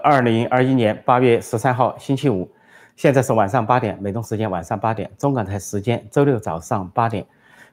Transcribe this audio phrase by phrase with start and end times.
[0.00, 2.50] 二零二一年八月十三号星期五，
[2.96, 7.24] 现在是晚上八点，美东时间晚上八点，中港台时间周六早上八点，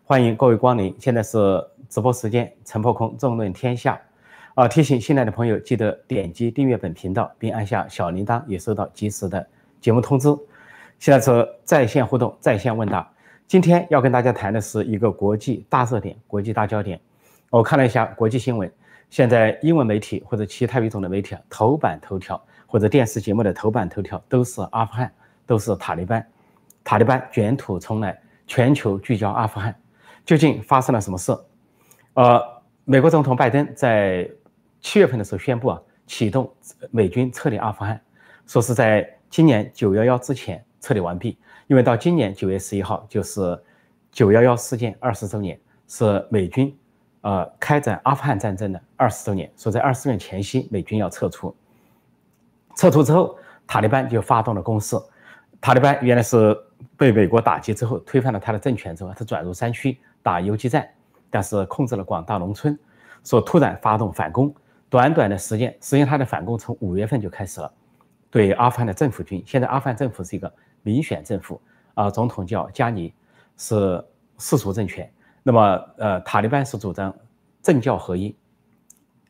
[0.04, 0.94] 欢迎各位光临。
[1.00, 4.00] 现在是直播时间，陈破空纵论天下。
[4.54, 9.48] 啊，提醒新来的朋友记得点击订阅本频道，并按下小铃铛，也收到及时的
[9.80, 10.28] 节目通知。
[11.00, 13.10] 现在是在线互动、在线问答。
[13.48, 17.00] 今天要跟大家谈的是一个国际大热点、国际大焦点。
[17.50, 18.70] 我看了一下国际新闻。
[19.10, 25.12] 现在英文媒体或者其他语种的媒体啊，头版头条或者电视节目的头版头条都是阿富汗，
[25.48, 26.26] 都是塔利班，
[26.84, 29.76] 塔利班卷土重来，全球聚焦阿富汗，
[30.24, 31.36] 究竟发生了什么事？
[32.14, 32.40] 呃，
[32.86, 34.30] 美国总统拜登在
[34.80, 36.52] 七月份的时候宣布啊，启动
[36.92, 38.00] 美军撤离阿富汗，
[38.46, 43.60] 说是在今年九幺幺之前撤离完毕，因为到今年九月十一号就是
[44.12, 46.78] 九幺幺事件二十周年，是美军。
[47.22, 51.54] 呃，开展阿富汗战争的二十周年，说在二十年前夕，美军要撤出。
[52.76, 53.38] 撤出之后，
[53.68, 54.96] 塔利班就发动了攻势。
[55.60, 56.58] 塔利班原来是
[56.96, 60.88] 被美国打击之后，推翻了他的政权之后，他转入山区打游击战，
[61.30, 62.80] 但是控制了广大农村，
[63.26, 64.54] 说突然发动反攻。
[64.90, 67.72] 短短的时间，实际上他的反攻从五月份就开始了，
[68.32, 69.44] 对阿富汗的政府军。
[69.46, 70.52] 现在阿富汗政府是一个
[70.82, 71.62] 民选政府，
[71.96, 73.14] 啊，总统叫加尼，
[73.58, 74.04] 是
[74.38, 75.12] 世俗政权。
[75.42, 77.16] 那么，呃，塔利班是主张
[77.62, 78.36] 政教合一。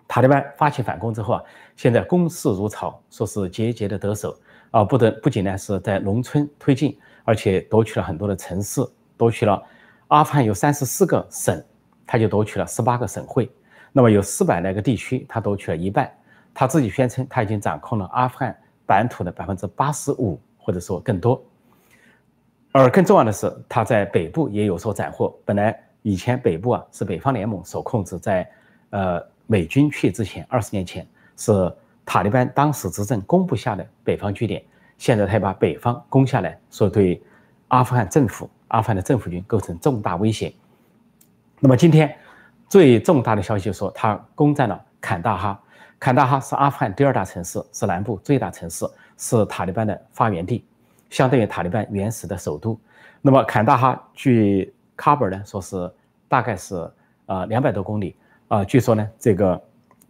[0.08, 1.44] 塔利班发起反攻之后啊，
[1.76, 4.36] 现在攻势如潮，说是节节的得手
[4.72, 8.82] 啊，不得不仅呢是在农村推进，而且夺取了很多的城市，
[9.16, 9.62] 夺取了
[10.08, 11.64] 阿富汗有三十四个省，
[12.08, 13.48] 他就夺取了十八个省会。
[13.92, 16.12] 那么有四百来个地区，他夺取了一半。
[16.56, 18.58] 他自己宣称他已经掌控了阿富汗
[18.88, 21.40] 版图的百分之八十五，或者说更多。
[22.72, 25.32] 而更重要的是，他在北部也有所斩获。
[25.46, 25.80] 本来。
[26.10, 28.50] 以前北部啊是北方联盟所控制，在
[28.90, 31.08] 呃美军去之前，二十年前
[31.38, 31.72] 是
[32.04, 34.64] 塔利班当时执政攻不下的北方据点，
[34.98, 37.22] 现在他把北方攻下来，说对
[37.68, 40.52] 阿富汗政府、阿富汗的政府军构成重大威胁。
[41.60, 42.12] 那么今天
[42.68, 45.62] 最重大的消息说，他攻占了坎大哈，
[46.00, 48.84] 坎大哈是阿富汗第二大城市，是南部最大城市，
[49.16, 50.66] 是塔利班的发源地，
[51.12, 52.80] 相当于塔利班原始的首都。
[53.22, 55.92] 那么坎大哈距喀布尔呢，说是
[56.30, 56.90] 大概是
[57.26, 58.16] 呃两百多公里
[58.48, 58.64] 啊。
[58.64, 59.62] 据说呢，这个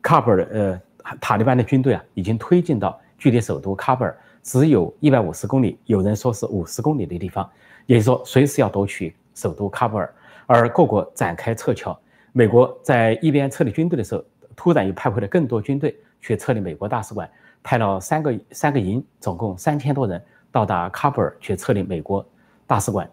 [0.03, 0.81] 喀布尔呃
[1.19, 7.49] 塔利班的军队啊，已经推进到距离首都喀布尔只有一百五十公里，有人说是五十公里的地方，
[7.87, 10.13] 也就是说随时要夺取首都喀布尔。
[10.45, 11.97] 而各国展开撤侨，
[12.31, 14.23] 美国在一边撤离军队的时候，
[14.55, 17.29] 突然又派回了更多军队去撤离美国大使馆，
[17.61, 20.19] 派了三个三个营，总共三千多人
[20.51, 22.25] 到达喀布尔去撤离美国
[22.65, 23.07] 大使馆。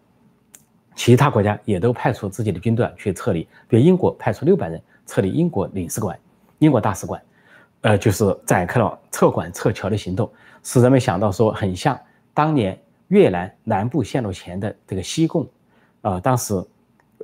[0.96, 6.18] 其他国家也都派出自己的军队去撤离，比如英国派出六百人撤离英国领事馆、
[6.58, 7.22] 英国大使馆，
[7.82, 10.28] 呃，就是展开了撤馆撤侨的行动，
[10.64, 11.96] 使人们想到说，很像
[12.32, 12.76] 当年
[13.08, 15.46] 越南南部陷落前的这个西贡，
[16.00, 16.54] 呃，当时，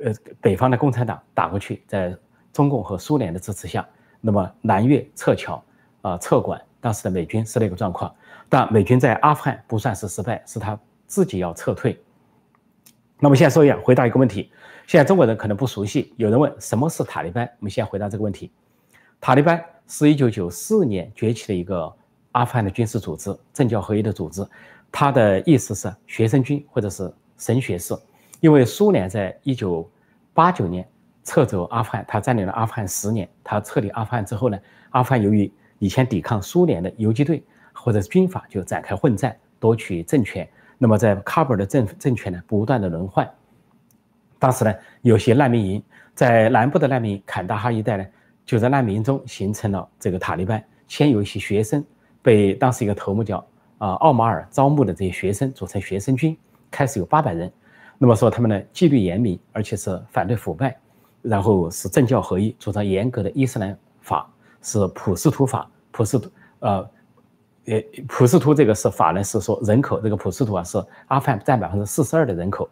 [0.05, 2.15] 呃，北方的共产党打过去，在
[2.53, 3.89] 中共和苏联的支持下，
[4.21, 5.65] 那么南越撤侨，
[6.03, 8.15] 啊，撤馆，当时的美军是那个状况，
[8.51, 11.99] 但美军在阿富汗不算是失败，是他自己要撤退。
[13.25, 14.51] 那么现在说一下，回答一个问题。
[14.85, 17.49] 现在中国人可能不熟悉，有人问什么是塔利班？
[17.61, 18.51] 我们先回答这个问题。
[19.21, 21.95] 塔利班是一九九四年崛起的一个
[22.33, 24.45] 阿富汗的军事组织，政教合一的组织。
[24.91, 27.95] 它的意思是学生军或者是神学士。
[28.41, 29.89] 因为苏联在一九
[30.35, 30.85] 八九年
[31.23, 33.29] 撤走阿富汗，他占领了阿富汗十年。
[33.45, 34.59] 他撤离阿富汗之后呢，
[34.91, 37.41] 阿富汗由于以前抵抗苏联的游击队
[37.73, 40.49] 或者是军阀就展开混战，夺取政权。
[40.83, 43.31] 那么在喀布尔的政政权呢，不断的轮换。
[44.37, 45.81] 当时呢，有些难民营
[46.13, 48.05] 在南部的难民营坎大哈一带呢，
[48.45, 50.61] 就在难民营中形成了这个塔利班。
[50.89, 51.85] 先有一些学生
[52.21, 53.39] 被当时一个头目叫
[53.79, 56.37] 啊奥马尔招募的这些学生组成学生军，
[56.69, 57.49] 开始有八百人。
[57.97, 60.77] 那么说他们呢纪律严明，而且是反对腐败，
[61.23, 64.29] 然后是政教合一，主张严格的伊斯兰法，
[64.61, 66.29] 是普什图法，普什图
[66.59, 66.91] 呃。
[67.67, 72.69] 呃，普什图这个是法呢，是说人口这个普什图啊，是阿富汗占百分之四十二的人口，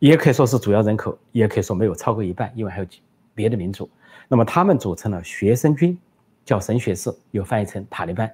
[0.00, 2.86] 也可以说是主要人口，也可以说没有超过一半，因为还有
[3.34, 3.88] 别的民族。
[4.26, 5.96] 那么他们组成了学生军，
[6.44, 8.28] 叫神学士，又翻译成塔利班。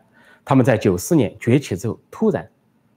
[0.45, 2.49] 他们在九四年崛起之后，突然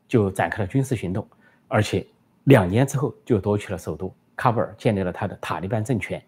[0.08, 1.28] 就展开了军事行动，
[1.68, 2.08] 而且
[2.46, 6.24] 两年之后就夺取了首都喀布尔，建立了他的塔利班政权，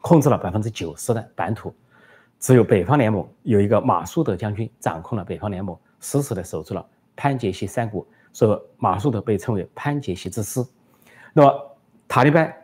[0.00, 1.74] 控制了百分之九十的版图。
[2.38, 6.86] 只有北方联盟有一个马苏德将军掌控了北方联盟，死死地守住了
[7.16, 10.64] 潘杰西山谷，所以马苏德被称为潘杰西之师。
[11.32, 12.54] 那么塔利班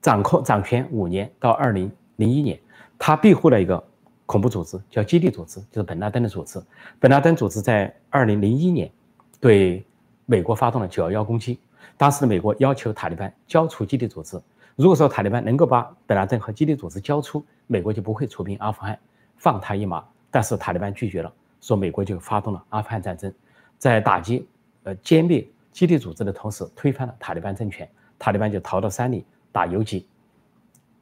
[0.00, 2.58] 掌控掌权五年到二零零一年，
[2.98, 3.82] 他庇护了一个
[4.26, 6.60] 恐怖组织，叫基地组织，就是本拉登的组织。
[6.98, 8.90] 本拉登组织在二零零一年
[9.38, 9.84] 对
[10.26, 11.60] 美国发动了九幺幺攻击，
[11.96, 14.40] 当时的美国要求塔利班交出基地组织。
[14.76, 18.98] 如果说塔利班能够把本拉登和基地组织交出，美国就不会出兵阿富汗，
[19.40, 20.04] 放他一马。
[20.30, 23.34] 但是塔利班拒绝了，说美国就发动了阿富汗战争，
[23.78, 24.48] 在打击、
[24.84, 27.88] 呃歼灭基地组织的同时，推翻了塔利班政权。
[28.16, 30.06] 塔利班就逃到山里打游击。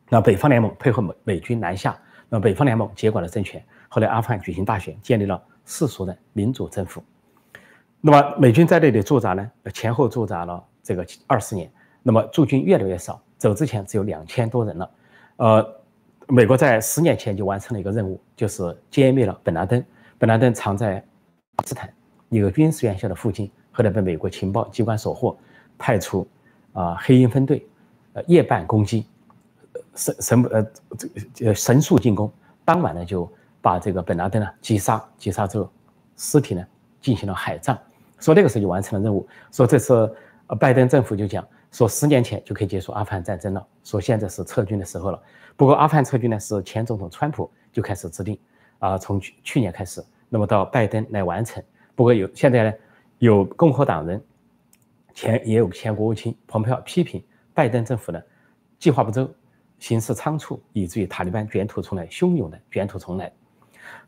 [0.08, 1.94] 那北方联盟配合美美军南下，
[2.30, 3.62] 那北方联盟接管了政权。
[3.88, 7.04] 后来阿富汗举行大选，建立了世俗的民主政府。
[8.00, 11.70] 那么美军在那里驻扎呢，前后驻扎了这个二十年。
[12.02, 13.20] 那么驻军越来越少。
[13.36, 14.90] 走之前只有两千多人了，
[15.36, 15.77] 呃，
[16.30, 19.82] 美国在十年前就完成了一个任务，就是歼灭了本拉登。
[20.18, 21.02] 本拉登藏在
[21.56, 21.92] 巴基斯坦
[22.28, 25.36] 一个军事院校的附近，后来被美国情报机关所获，
[25.78, 26.28] 派出
[26.74, 27.66] 啊黑鹰分队，
[28.12, 29.06] 呃夜半攻击，
[29.94, 30.62] 神神呃
[30.98, 32.30] 这呃神速进攻，
[32.62, 33.30] 当晚呢就
[33.62, 35.70] 把这个本拉登呢击杀，击杀之后
[36.16, 36.66] 尸体呢
[37.00, 37.78] 进行了海葬，
[38.20, 39.26] 说那个时候就完成了任务。
[39.50, 40.14] 说这次
[40.60, 41.46] 拜登政府就讲。
[41.70, 45.20] 说十年前就可以结束阿富汗战争了，说现在是撤军的时候了。
[45.58, 48.38] 不过阿富汗撤军呢是前总统川普就开始制定，
[48.78, 51.60] 啊，从去去年开始，那么到拜登来完成。
[51.96, 52.72] 不过有现在呢，
[53.18, 54.24] 有共和党人，
[55.12, 57.20] 前也有前国务卿蓬佩奥批评
[57.52, 58.22] 拜登政府呢
[58.78, 59.28] 计划不周，
[59.80, 63.32] 行事仓促，以至于塔利班卷土重来，汹涌的卷土重来。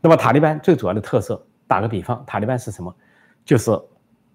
[0.01, 2.95] 那么塔利班最主要的特色，打个比方，塔利班是什么？
[3.45, 3.71] 就是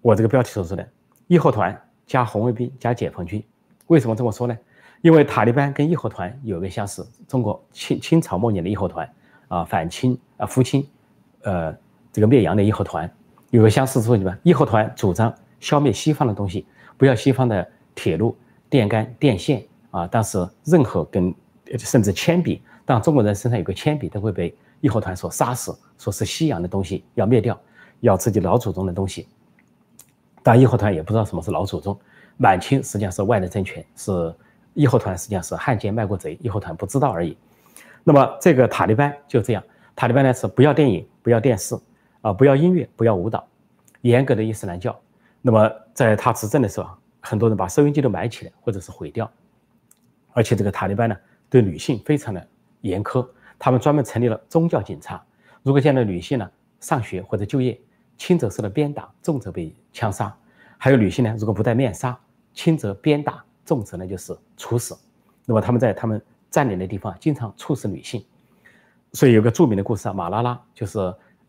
[0.02, 0.86] 我这个标题所说的
[1.26, 1.82] 义和团。
[2.06, 3.44] 加红卫兵加解放军，
[3.88, 4.56] 为什么这么说呢？
[5.06, 9.08] 因为塔利班跟义和团有个相似，中国清清朝末年的义和团
[9.46, 10.84] 啊，反清啊扶清，
[11.42, 11.72] 呃，
[12.12, 13.08] 这个灭洋的义和团
[13.50, 14.36] 有个相似之处，对吧？
[14.42, 16.66] 义和团主张消灭西方的东西，
[16.96, 17.64] 不要西方的
[17.94, 18.36] 铁路、
[18.68, 21.32] 电杆、电线啊，但是任何跟
[21.78, 27.56] 甚至铅笔，当中国人身上有个铅笔，都会被义和团所杀死，说是西洋的东西要灭掉，
[28.00, 29.28] 要自己老祖宗的东西。
[30.42, 31.96] 但义和团也不知道什么是老祖宗，
[32.38, 34.34] 满清实际上是外来政权，是
[34.76, 37.36] 义和团实际上是汉奸卖国贼，义和团不知道而已。
[38.04, 39.64] 那么这个塔利班就这样，
[39.96, 41.74] 塔利班呢是不要电影，不要电视，
[42.20, 43.44] 啊，不要音乐，不要舞蹈，
[44.02, 44.96] 严格的伊斯兰教。
[45.42, 46.88] 那么在他执政的时候，
[47.20, 49.28] 很多人把收音机都埋起来或者是毁掉，
[50.32, 51.16] 而且这个塔利班呢
[51.50, 52.46] 对女性非常的
[52.82, 53.26] 严苛，
[53.58, 55.24] 他们专门成立了宗教警察，
[55.62, 56.48] 如果见到女性呢
[56.78, 57.78] 上学或者就业。
[58.18, 60.34] 轻则受到鞭打，重则被枪杀。
[60.78, 62.18] 还有女性呢，如果不戴面纱，
[62.54, 64.96] 轻则鞭打，重则呢就是处死。
[65.44, 68.24] 那么他们在他们占领的地方经常处死女性。
[69.12, 70.98] 所以有个著名的故事啊，马拉拉就是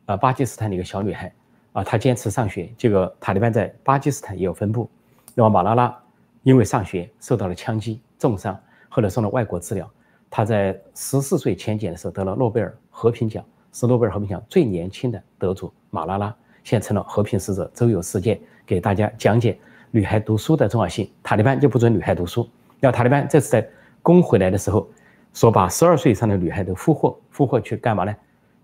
[0.08, 1.34] 呃巴基斯坦的一个小女孩
[1.72, 2.70] 啊，她坚持上学。
[2.78, 4.90] 这个塔利班在巴基斯坦也有分布。
[5.36, 5.98] 那么马拉拉
[6.44, 8.60] 因为上学受到了枪击重伤，
[8.90, 9.90] 后来送到外国治疗。
[10.30, 16.36] 她在十四岁前检的时候得了诺贝尔和平奖，是诺贝尔和平奖最年轻的得主马拉拉。
[16.64, 19.58] 现成了和平使者，周游世界，给大家讲解
[19.92, 21.10] 女孩读书的重要性。
[21.24, 22.50] 塔利班就不准女孩读书。
[22.80, 23.68] 要塔利班这次在
[24.02, 24.88] 攻回来的时候，
[25.34, 28.16] 说把十二岁以上的女孩都俘获，俘获去干嘛呢？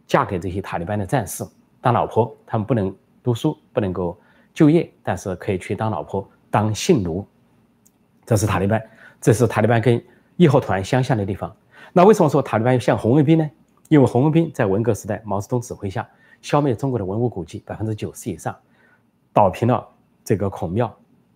[0.06, 1.44] 嫁给这些塔利班的战士
[1.82, 2.36] 当老婆。
[2.46, 4.18] 他们不能读书，不能够
[4.54, 7.26] 就业，但是可以去当老婆，当性奴。
[8.26, 8.82] 这是塔利班，
[9.20, 10.04] 这是塔利班跟
[10.38, 11.56] 义和团相像的地方。
[11.92, 13.50] 那为什么说塔利班像红卫兵呢？
[13.90, 16.08] 因为红卫兵在文革时代毛泽东指挥下。
[16.42, 18.54] 消灭中国的文物古迹百分之九十以上，
[19.32, 19.88] 捣平了
[20.26, 20.94] 这个孔庙，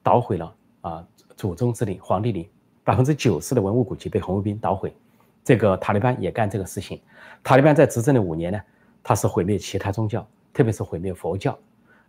[0.08, 2.48] 捣毁了啊祖宗之陵、皇帝陵，
[2.82, 4.96] 百分之九十的文物古迹被红卫兵捣毁。
[5.44, 7.02] 这个塔利班也干这个事情。
[7.44, 8.62] 塔利班在执政的五年呢，
[9.04, 11.60] 他是毁灭其他宗教，特别是毁灭佛教，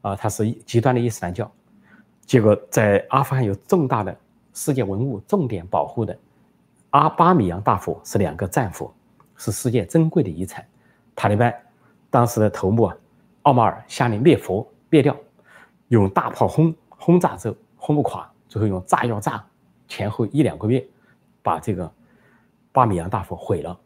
[0.00, 1.50] 啊，他是极端的伊斯兰教。
[2.24, 4.16] 结果在阿富汗有重大的
[4.54, 6.16] 世界文物重点保护的
[6.90, 8.94] 阿巴米扬大佛是两个战佛，
[9.36, 10.64] 是世界珍贵的遗产。
[11.16, 11.52] 塔利班。
[12.10, 12.96] 当时的头目啊，
[13.42, 15.16] 奥马尔下令灭佛灭掉，
[15.88, 17.56] 用大炮轰轰炸之后
[17.88, 19.42] 轰不垮，最后用炸药炸，
[19.88, 20.86] 前后一两个月，
[21.42, 21.90] 把这个
[22.70, 23.80] 巴米扬大佛毁了。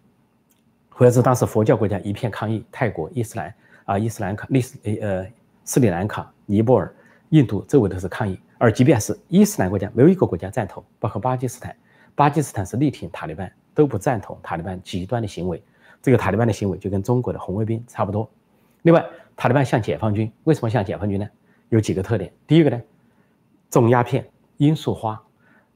[0.91, 3.55] 或者是当时佛教国家一片抗议，泰国、伊斯兰
[3.85, 5.25] 啊、伊斯兰卡、历斯呃
[5.63, 6.93] 斯里兰卡、尼泊尔、
[7.29, 8.37] 印度周围都是抗议。
[8.59, 11.73] 而即便是伊斯兰国家，没有一个国家赞同，包括巴基斯坦，
[12.17, 15.63] 巴基斯坦是力挺塔利班，都不赞同塔利班极端的行为。
[16.03, 18.29] 这个塔利班的行为就跟中国的红卫兵差不多。
[18.83, 19.07] 另外，
[19.37, 21.29] 塔利班像解放军，为什么像解放军呢？
[21.69, 22.33] 有几个特点。
[22.49, 22.83] 第一个呢，
[23.81, 25.21] 种鸦片、罂粟花，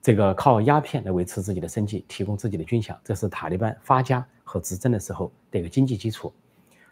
[0.03, 6.33] 这个靠鸦片来维持自己的生计，提供自己的军饷，这是塔利班发家和执政的时候的一个经济基础。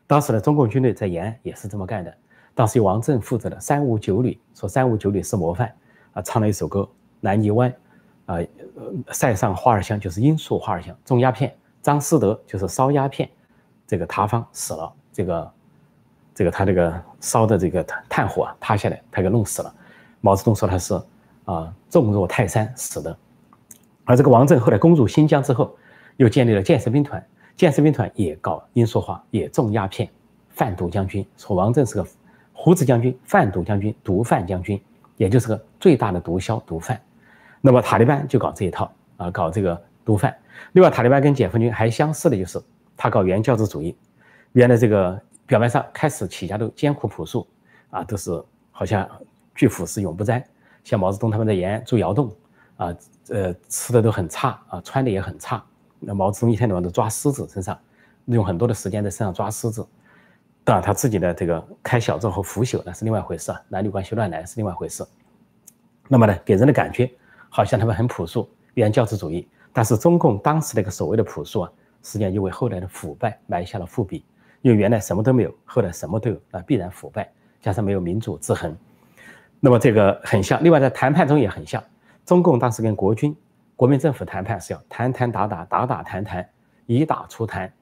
[0.06, 2.14] 当时的中共军队在延安也是这么干的。
[2.54, 5.70] 当时由王震负责的三五九旅，说三五九旅是模范
[6.14, 6.80] 啊，唱了一首歌
[7.20, 7.70] 《南泥湾》，
[8.32, 8.48] 啊，
[9.12, 11.54] 塞上花儿香，就是罂粟花儿香，种鸦片。
[11.82, 13.28] 张思德就是烧鸦片，
[13.86, 15.52] 这个塌方死了，这个
[16.34, 19.74] 这个他这个烧的这个炭火啊塌下来，他给弄死了。
[20.24, 20.98] 毛泽东说他是
[21.44, 23.14] 啊重若泰山死的。
[24.06, 25.76] 而这个王震后来攻入新疆之后，
[26.16, 27.22] 又建立了建设兵团，
[27.54, 30.08] 建设兵团也搞罂粟化，也种鸦片，
[30.48, 32.06] 贩毒将军说王震是个
[32.54, 34.80] 胡子将军、贩毒将军、毒贩将军，
[35.18, 36.98] 也就是个最大的毒枭、毒贩。
[37.60, 40.34] 那么塔利班就搞这一套啊，搞这个毒贩。
[40.72, 42.58] 另外，塔利班跟解放军还相似的就是，
[42.96, 43.94] 他搞原教旨主义。
[44.52, 47.46] 原来这个表面上开始起家都艰苦朴素
[47.90, 49.06] 啊，都是好像
[49.54, 50.42] 巨腐蚀永不沾。
[50.82, 52.30] 像毛泽东他们在延安住窑洞
[52.76, 52.94] 啊，
[53.28, 55.64] 呃，吃的都很差啊，穿的也很差。
[56.00, 57.78] 那毛泽东一天到晚都抓虱子身上，
[58.26, 59.86] 用很多的时间在身上抓虱子。
[60.62, 65.04] 当然，他自己的这个开小灶和腐朽那是另外一回事啊，男女关系乱来是另外一回事。
[66.08, 67.10] 那么呢，给人的感觉
[67.48, 69.48] 好像他们很朴素，原教旨主义。
[69.72, 74.24] 但是中共当时那个所谓的朴素啊，实际上就为后来的腐败埋下了伏笔。
[74.62, 77.30] 因为原来什么都没有，后来什么都有，那必然腐败，
[77.60, 78.74] 加上没有民主制衡，
[79.64, 80.62] 那么这个很像。
[80.62, 81.82] 另外在谈判中也很像，
[82.26, 83.34] 中共当时跟国军、
[83.76, 86.46] 国民政府谈判是要谈谈打打打打谈谈，
[86.84, 87.72] 以打促谈，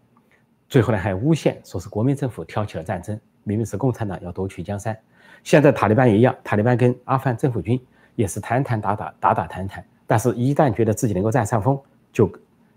[0.68, 4.96] 最后呢还诬陷说是国民政府挑起了战争，明明是共产党要夺取江山。
[5.42, 7.84] 现在塔利班也一样，塔利班跟阿富汗政府军
[8.14, 9.84] 也是谈谈打打打打谈谈。
[10.06, 11.76] 但是，一旦觉得自己能够占上风，
[12.12, 12.32] 就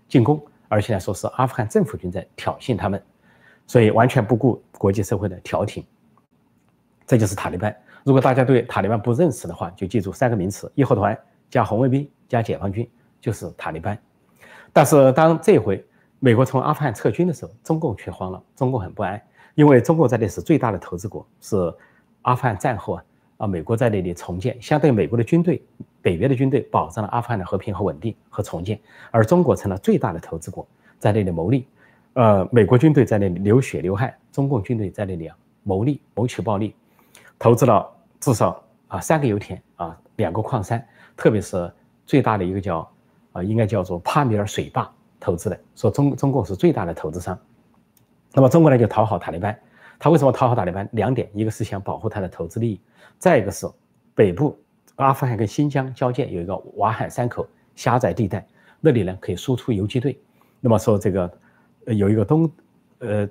[0.08, 3.00] 进攻，而且呢，说是阿富汗政府军在挑衅他们，
[3.68, 5.84] 所以完全不顾国际社会的调停。
[7.06, 7.72] 这就是塔利班。
[8.06, 11.18] 如果大家对塔利班不认识的话，就记住三个名词：义和团
[11.50, 12.88] 加红卫兵加解放军，
[13.20, 13.98] 就是塔利班。
[14.72, 15.84] 但是，当这回
[16.20, 19.20] 美国从阿富汗撤军的时候，中共却慌了，中共很不安，
[19.56, 21.56] 因为中国在那是最大的投资国，是
[22.22, 23.04] 阿富汗战后啊。
[23.38, 25.60] 啊，美国在那里重建，相对美国的军队，
[26.00, 30.64] 北约的军队保障了阿富汗的和平和稳定和重建，而中国成了最大的投资国，
[31.00, 31.66] 在那里牟利。
[32.14, 36.74] 呃，美国军队在那里流血流汗，中共军队在那里啊牟利，谋取暴利，
[37.38, 37.86] 投资了
[38.20, 40.84] 至少啊三个油田啊两个矿山，
[41.16, 41.72] 特别是
[42.04, 42.90] 最大的一个叫
[43.32, 47.38] 啊应该叫做帕米尔水坝投资的，说中中共是最大的投资商。
[48.32, 49.58] 那么中国呢就讨好塔利班。
[49.98, 50.86] 他为什么讨好塔利班？
[50.92, 52.80] 两点，一个是想保护他的投资利益，
[53.18, 53.66] 再一个是
[54.14, 54.54] 北部
[54.96, 58.46] 阿富汗跟新疆交界有一个瓦罕山口狭窄地带，
[58.78, 60.20] 那里呢可以输出游击队。
[60.60, 61.32] 那么说这个
[61.86, 62.50] 有一个东
[62.98, 63.26] 呃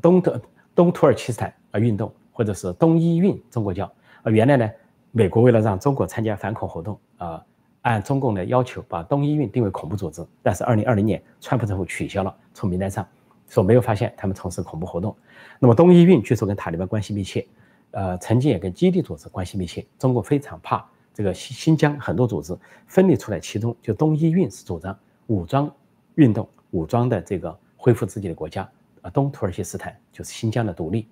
[0.00, 0.40] 东东
[0.74, 3.92] 东土耳其斯坦啊运动，或者是东伊运，中国叫
[4.26, 4.68] 啊原来呢
[5.12, 7.40] 美国为了让中国参加反恐活动啊，
[7.82, 13.06] 按中共的要求把东伊运定为恐怖组织，但是二零二零年川普政府取消了，从名单上。
[13.48, 15.16] 说没有发现他们从事恐怖活动，
[15.60, 17.46] 那么东伊运据说跟塔利班关系密切，
[17.92, 19.86] 呃，曾经也跟基地组织关系密切。
[20.00, 25.72] 中国非常怕这个新新疆很多组织分离出来，其中就东伊运是主张武装
[26.16, 28.68] 运动、武装的这个恢复自己的国家，
[29.02, 31.06] 啊，东土耳其斯坦就是新疆的独立。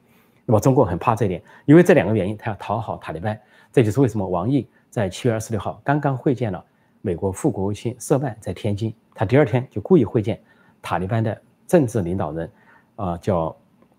[0.46, 3.38] 那么中国很怕这一点，因为这两个原因，他要讨好塔利班。
[3.72, 6.64] 这就是为什么王毅在七月二十六号刚刚会见了
[7.00, 10.40] 美国副国务卿舍曼在天津，他第二天就故意会见
[10.80, 11.40] 塔利班的。
[11.66, 12.52] 政治领导人，
[12.94, 13.56] 啊，叫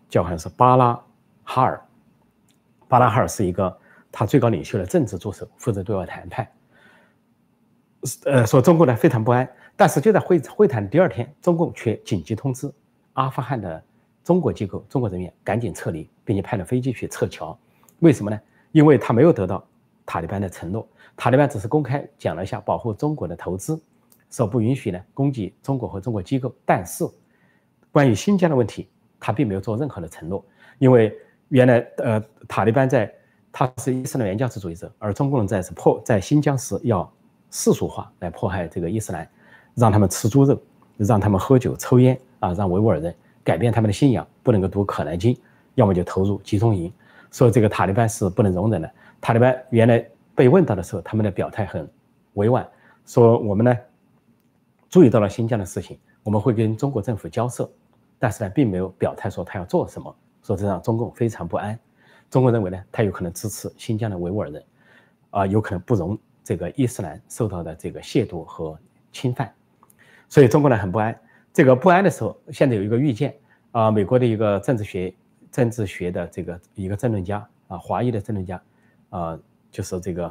[0.07, 1.03] 叫好像是巴拉
[1.43, 1.81] 哈尔，
[2.87, 3.75] 巴拉哈尔是一个
[4.11, 6.47] 他最高领袖的政治助手，负责对外谈判。
[8.25, 12.71] 呃，说中国呢非常不安，但是就在会会谈的第二天，中共却紧急通知
[13.13, 13.83] 阿富汗的
[14.25, 17.57] 中国机构、中国人员赶紧撤离，并且派了飞机去撤侨。
[17.99, 18.37] 为什么呢？
[18.73, 19.63] 因为他没有得到
[20.05, 23.79] 塔利班的承诺，塔利班只是公开讲了一下保护中国的投资，
[24.31, 27.07] 说不允许呢攻击中国和中国机构，但是。
[27.91, 28.89] 关于新疆的问题，
[29.21, 30.43] 他并没有做任何的承诺，
[30.79, 31.17] 因为
[31.47, 33.09] 原来呃塔利班在
[33.53, 37.09] 他是伊斯兰原教旨主义者，而中共人在是迫在新疆时要
[37.51, 39.25] 世俗化来迫害这个伊斯兰，
[39.75, 40.61] 让他们吃猪肉，
[40.97, 43.15] 让他们喝酒抽烟啊，让维吾尔人
[43.45, 45.37] 改变他们的信仰，不能够读可兰经，
[45.75, 46.91] 要么就投入集中营，
[47.31, 48.91] 所以这个塔利班是不能容忍的。
[49.21, 51.87] 塔利班原来被问到的时候，他们的表态很
[52.33, 52.67] 委婉，
[53.05, 53.77] 说我们呢
[54.89, 57.69] 注意到了新疆的事情，我们会跟中国政府交涉。
[58.17, 61.77] 但是呢，并没有表态说他要做什么，说这让中共非常不安。
[62.29, 64.63] 中国认为呢，他有可能支持新疆的维吾尔人，
[65.29, 68.79] 啊，有可能不容这个伊斯兰受到的这个亵渎和
[69.11, 69.53] 侵犯，
[70.27, 71.15] 所以中国呢很不安。
[71.55, 73.33] 这个不安的时候，现在有一个预见
[73.71, 75.13] 啊，美国的一个政治学
[75.49, 78.61] 政治学的这个一个政论家啊，华裔的政论家
[79.09, 79.39] 啊，
[79.71, 80.29] 就是这个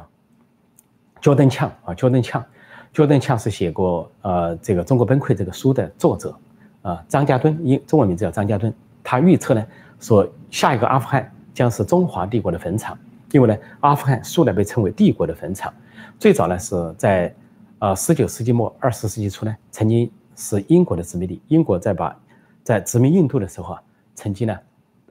[1.19, 2.45] Jordan 强啊，Jordan 强
[2.93, 6.37] ，Jordan 强是写过呃这个《中国崩溃》这个书的作者。
[6.83, 8.71] 啊，张家墩，英中文名字叫张家墩，
[9.03, 9.67] 他预测呢，
[9.99, 12.95] 说下一个阿富汗将是中华帝国的坟场，
[13.31, 15.73] 因为呢，阿富汗素来被称为帝国的坟场，
[16.19, 17.33] 最早呢是在，
[17.79, 22.15] 呃，十九世纪末二十世纪初呢，曾经是英国的殖民地，英国在把
[22.63, 23.81] 在殖民印度的时候啊，
[24.13, 24.59] 曾经呢，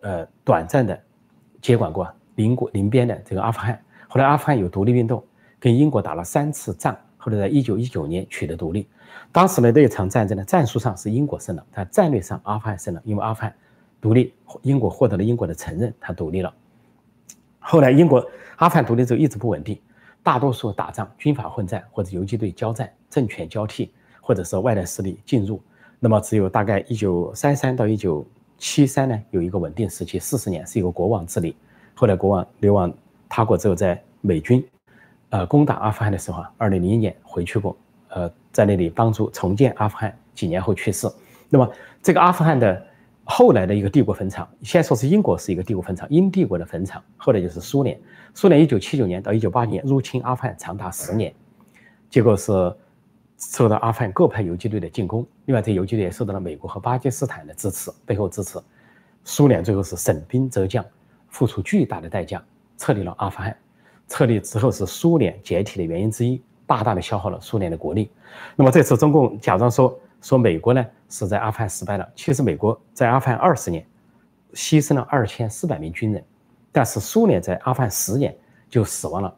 [0.01, 0.99] 呃，短暂的
[1.61, 3.81] 接管过邻国邻边的这个阿富汗。
[4.09, 5.25] 后来阿富汗有独立运动，
[5.59, 8.87] 跟英国打了三次仗，后来在一九一九年取得独立。
[9.33, 13.55] 当时呢那一场战争呢，战术上是英国胜了，但战略上阿富汗胜了，因为阿富汗
[14.01, 16.53] 独立，英国获得了英国的承认，他独立了。
[17.59, 18.25] 后来英国
[18.57, 19.81] 阿富汗独立之后一直不稳定，
[20.23, 23.91] 大多数打仗军阀混战或者游击队交战，政权交替，
[24.25, 25.61] 或者是外来势力进入。
[26.01, 28.27] 那么只有大概一九三三到一九
[28.59, 31.55] 七三呢有一个稳定时期，四十年是一个国王治理。
[31.95, 32.93] 后来国王流亡。
[33.27, 34.65] 他国之后，在美军，
[35.31, 37.77] 呃，攻打阿富汗的时候啊，二零零一年回去过，
[38.11, 40.17] 呃，在那里帮助重建阿富汗。
[40.35, 41.09] 几年后去世。
[41.49, 41.69] 那么，
[42.01, 42.81] 这个阿富汗的
[43.25, 47.03] 后来的一个帝国坟场，先说是英国是一个帝国坟场，英帝国的坟场。
[47.17, 47.99] 后来就是苏联，
[48.35, 51.35] 苏联一九七九年到一九八年入侵阿富汗长达十年，
[52.09, 52.53] 结果是
[53.37, 55.27] 受到阿富汗各派游击队的进攻。
[55.47, 58.59] 另外，这游击队也受到了美国和巴基斯坦的支持，背后支持。
[59.25, 60.85] 苏联最后是省兵折将，
[61.29, 62.43] 付出巨大的代价。
[62.77, 63.57] 撤离了阿富汗，
[64.09, 68.11] 撤离之后是苏联解体的原因之一，大大的消耗了苏联的国力。
[68.57, 73.87] 那么这次中共假装说说美国呢是在阿富汗失败了，其实美国在阿富汗二十年，
[74.55, 76.23] 牺牲了二千四百名军人，
[76.73, 78.37] 但是苏联在阿富汗十年
[78.69, 79.37] 就死亡了，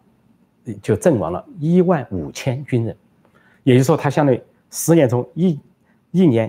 [0.80, 2.96] 就阵亡了一万五千军人，
[3.66, 5.58] 也就是说，他相当于十年中一
[6.12, 6.48] 一年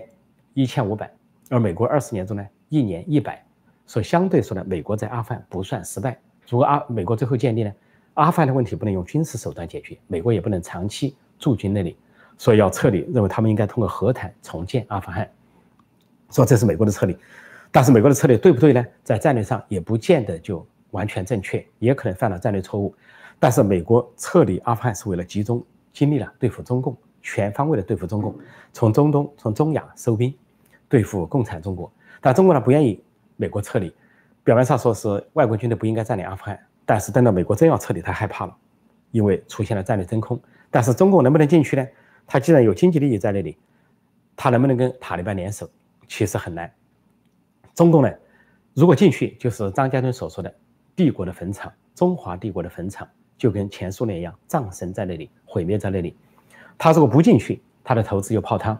[0.53, 1.11] 一千五百，
[1.49, 3.43] 而美国二十年中呢一年一百，
[3.87, 6.15] 所以相对说呢，美国在阿富汗不算失败。
[6.47, 7.73] 如果阿美国最后建立呢，
[8.13, 11.97] 阿富汗的问题不能用军事手段解决，美国也不能长期驻军那里，
[12.37, 12.99] 所以要撤离。
[13.11, 15.27] 认为他们应该通过和谈重建阿富汗，
[16.29, 17.17] 说这是美国的撤离，
[17.71, 18.85] 但是美国的撤离对不对呢？
[19.03, 22.93] 在战略上也不见得就完全正确，也可能犯了战略错误。
[23.39, 26.95] 但是美国撤离阿富汗是为了集中精力了对付中共，
[27.27, 28.33] 全方位的对付中共，
[28.71, 30.33] 从中东、从中亚收兵，
[30.87, 31.91] 对付共产中国。
[32.21, 33.03] 但中国呢不愿意
[33.35, 33.93] 美国撤离。
[34.45, 38.55] 表面上说是外国军队不应该占领阿富汗，但是等到美国真要撤离，他害怕了，
[39.11, 40.41] 因为出现了战略真空。
[40.71, 41.85] 但是中共能不能进去呢？
[42.25, 43.57] 他既然有经济利益在那里，
[44.37, 45.69] 他能不能跟塔利班联手？
[46.07, 46.71] 其实很难。
[47.75, 48.09] 中共呢，
[48.73, 50.55] 如果进去，就是张家墩所说的
[50.95, 53.05] 帝国的坟场，中华帝国的坟场，
[53.37, 56.15] 就跟前苏联一样，葬身在那里，毁灭在那里。
[56.77, 58.79] 他如果不进去，他的投资又泡汤。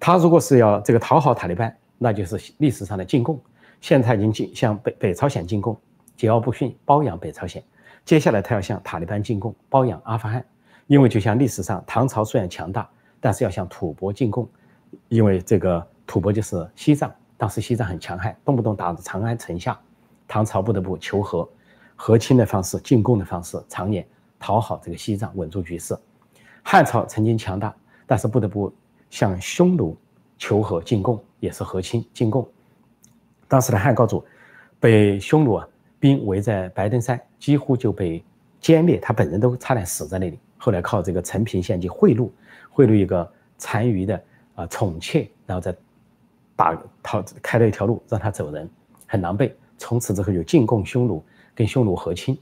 [0.00, 3.40] 他如果是要这个讨好塔利班，那就是历史上的进贡。
[3.80, 5.76] 现在已经进向北北朝鲜进贡，
[6.16, 7.62] 桀骜不驯，包养北朝鲜。
[8.04, 10.44] 接下来他要向塔利班进贡，包养阿富汗。
[10.86, 12.88] 因为就像历史上唐朝虽然强大，
[13.20, 14.48] 但是要向吐蕃进贡，
[15.08, 19.78] 因为这个吐蕃就是西藏，当时西藏很强悍，动不动打着长安城下，
[20.26, 21.48] 唐朝不得不求和，
[21.94, 24.06] 和亲的方式，进贡的方式，常年
[24.38, 25.96] 讨好这个西藏，稳住局势。
[26.70, 27.74] 汉朝曾经强大，
[28.06, 28.70] 但是不得不
[29.08, 29.96] 向匈奴
[30.36, 32.46] 求和进贡，也是和亲进贡。
[33.48, 34.22] 当时的汉高祖
[34.78, 35.66] 被匈奴啊
[35.98, 38.22] 兵围在白登山，几乎就被
[38.60, 40.38] 歼灭，他本人都差点死在那里。
[40.58, 42.28] 后来靠这个陈平献计贿赂，
[42.68, 43.26] 贿赂一个
[43.58, 44.22] 单于的
[44.54, 45.74] 啊宠妾，然后再
[46.54, 48.68] 打逃开了一条路让他走人，
[49.06, 49.50] 很狼狈。
[49.78, 52.38] 从此之后就进贡匈奴，跟匈奴和亲。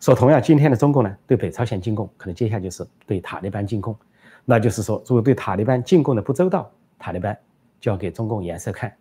[0.00, 3.96] 说同样，今天的中共呢对北朝鲜进贡，可能接下来就是对塔利班进贡。
[4.44, 7.38] 那就是说，如果对塔利班进贡的不周到，塔利班
[7.80, 8.92] 就要给中共颜色看。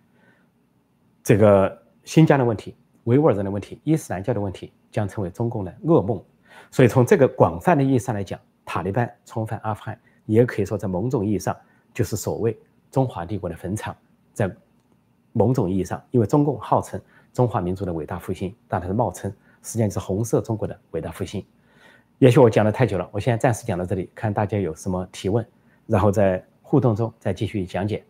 [1.23, 6.21] 这个新疆的问题、维吾尔人的问题、伊斯兰教的问题将成为中共的噩梦。
[6.69, 11.55] 所以从这个广泛的意义上来讲，塔利班重返阿富汗，也可以说在某种意义上
[11.93, 12.57] 就是所谓
[12.91, 13.95] 中华帝国的坟场。
[14.33, 14.49] 在
[15.33, 16.99] 某种意义上，因为中共号称
[17.33, 21.45] 中华民族的伟大复兴，但它是冒称，实际上是红色中国的伟大复兴。
[22.19, 25.45] 也许我讲的太久了，我现在暂时讲到这里，看大家有什么提问，
[25.87, 28.03] 然后在互动中再继续讲解。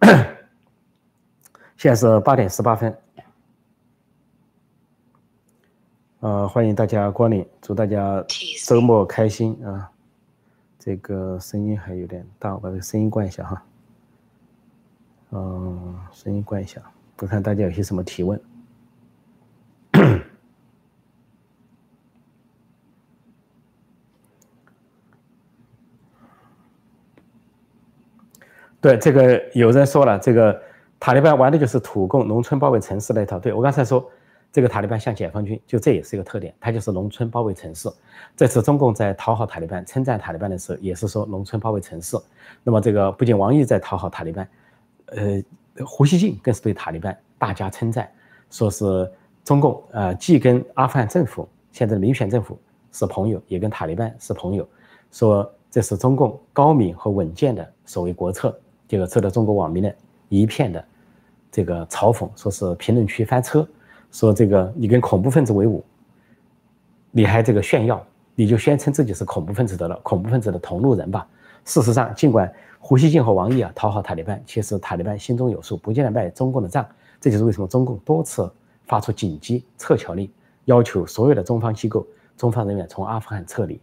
[1.76, 2.98] 现在是八点十八分，
[6.18, 8.24] 呃，欢迎大家光临，祝大家
[8.66, 9.88] 周末开心啊！
[10.78, 13.62] 这个声音还有点大，我把这个声音关一下哈。
[15.30, 16.80] 嗯，声音关一下，
[17.18, 18.40] 我看大家有些什么提问。
[28.80, 30.60] 对，这个有人说了，这个。
[31.00, 33.38] 塔利班玩的就是土共农村包围城市那一套。
[33.38, 34.04] 对我刚才说，
[34.50, 37.88] 这个塔利班像解放军，就这也是一个特点，它就是农村包围城市。
[38.36, 42.16] 这次中共在讨好塔利班、称赞塔利班的时候，也是说农村包围城市。
[42.64, 44.48] 那么这个不仅王毅在讨好塔利班，
[45.06, 45.40] 呃，
[45.86, 48.10] 胡锡进更是对塔利班大加称赞，
[48.50, 49.08] 说是
[49.44, 52.58] 中共呃既跟阿富汗政府现在的民选政府
[52.90, 54.68] 是朋友，也跟塔利班是朋友，
[55.12, 58.58] 说这是中共高明和稳健的所谓国策，
[58.88, 59.94] 这个受到中国网民的。
[60.30, 60.84] 一片的
[61.50, 63.66] 这个嘲讽，说是评论区翻车，
[64.12, 65.82] 说这个你跟恐怖分子为伍，
[67.10, 71.26] 你还这个炫耀，你就宣称自己是恐怖分子的了，恐怖分子的同路人吧。
[71.64, 76.86] 事实上，尽管胡锡进和王毅啊讨好塔利班，其实塔利班心中有数，不见得卖中共的账。
[77.18, 78.52] 这就是为什么中共多次
[78.84, 80.30] 发出紧急撤侨令，
[80.66, 83.80] 要求所有的中方机构、中方人员从阿富汗撤离。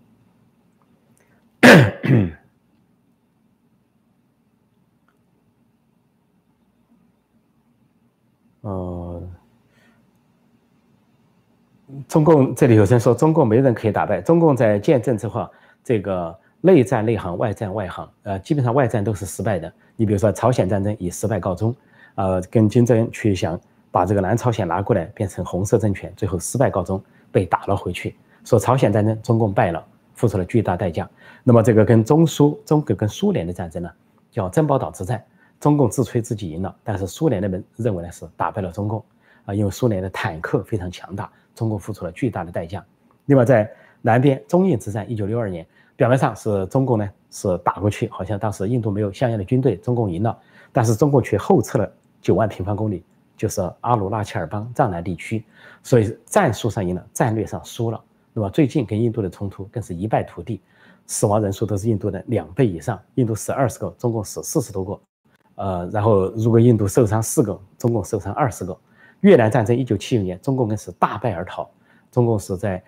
[8.65, 9.21] 呃，
[12.07, 14.19] 中共这里有人说中共没人可以打败。
[14.19, 15.47] 中共在建政之后，
[15.83, 19.71] 这个内战内行，外战外行，呃，基本上外战都是失败的。
[19.95, 21.75] 你比如说朝鲜战争以失败告终，
[22.15, 23.59] 呃，跟金正恩去想
[23.91, 26.99] 把这个南朝鲜拿过来变成红色政权，最后失败告终，
[27.31, 28.15] 被打了回去。
[28.43, 31.07] 说朝鲜战争中共败了，付出了巨大代价。
[31.43, 33.91] 那么这个跟中苏、中国跟苏联的战争呢，
[34.31, 35.23] 叫珍宝岛之战。
[35.65, 39.03] 中共自吹自己赢了，但是苏联那边认为呢是打败了中共
[39.45, 42.85] 啊，因为苏联的坦克非常强大，中共付出了巨大的代价。
[43.25, 43.67] 另外在
[44.03, 50.37] 南边中印之战，一九六二年，表面上是中共呢是打过去，好像当时印度没有像样的军队，中共赢了，
[50.71, 53.03] 但是中共却后撤了九万平方公里，
[53.35, 55.43] 就是阿鲁纳切尔邦藏南地区，
[55.81, 57.99] 所以战术上赢了，战略上输了。
[58.33, 60.61] 那么最近跟印度的冲突更是一败涂地，
[61.07, 65.01] 死亡人数都是印度的两倍以上，印度死二十个，中共死四十多个。
[65.55, 68.77] 呃，然后如果印度受伤四个，中共受伤二十个。
[69.21, 71.67] 越南战争一九七九年，中共更是大败而逃。
[72.11, 72.83] 中共是在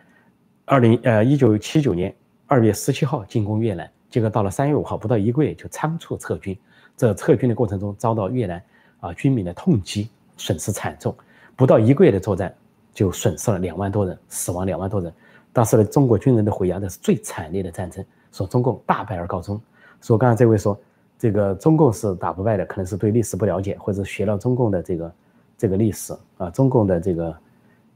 [0.66, 2.14] 二零呃一九七九年
[2.46, 6.56] 二月十七号进攻越南，结果到了三月五号，不到一个月就仓促撤军。
[6.96, 8.62] 这撤军的过程中遭到越南
[9.00, 11.16] 啊军民的痛击，损失惨重。
[11.56, 12.54] 不到一个月的作战
[12.94, 15.12] 就损失了两万多人，死亡两万多人。
[15.54, 19.60] 当时的中国军人的回答，这是最惨烈的战争，说中共大败而告终。
[20.02, 20.78] 说刚才这位说。
[21.20, 25.16] 这个中共是打不败的，可能是对历史不了解，或者学了中共的这个
[25.58, 27.36] 这个历史啊，中共的这个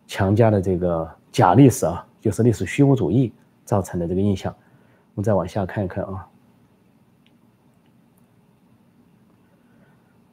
[0.08, 3.32] 强加的这个假历史啊，就是历史虚无主义
[3.64, 4.52] 造成的这个印象。
[5.14, 6.28] 我们再往下看一看啊。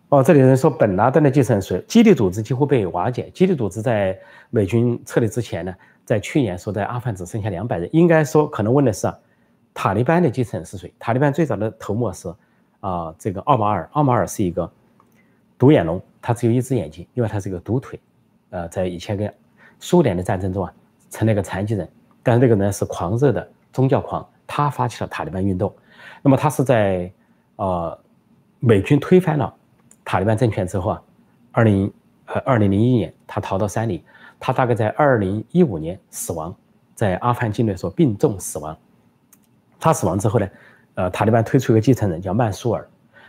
[0.08, 1.84] 哦，这里人说本拉登的继承谁？
[1.86, 3.28] 基地组织几乎被瓦解。
[3.34, 5.74] 基地组织在美军撤离之前呢，
[6.06, 7.86] 在去年说在阿富汗只剩下两百人。
[7.92, 9.12] 应该说可能问的是
[9.74, 10.90] 塔利班的继承是谁？
[10.98, 12.32] 塔利班最早的头目是。
[12.80, 14.70] 啊，这个奥马尔，奥马尔是一个
[15.58, 17.98] 独眼龙，他只有一只眼睛，因为他是一个独腿，
[18.50, 19.32] 呃，在以前跟
[19.80, 20.72] 苏联的战争中啊，
[21.10, 21.88] 成了一个残疾人。
[22.22, 25.74] 但是这个人是狂热的宗教狂，他发起了塔利班运动。
[26.22, 27.10] 那么他是在
[27.56, 27.98] 呃
[28.60, 29.52] 美军推翻了
[30.04, 31.02] 塔利班政权之后啊，
[31.52, 31.92] 二零
[32.26, 34.04] 呃二零零一年他逃到山里，
[34.38, 36.54] 他大概在二零一五年死亡，
[36.94, 38.76] 在阿富汗境内所病重死亡。
[39.80, 40.48] 他死亡之后呢？
[40.98, 42.88] 呃，塔利班推出一个继承人叫曼苏尔，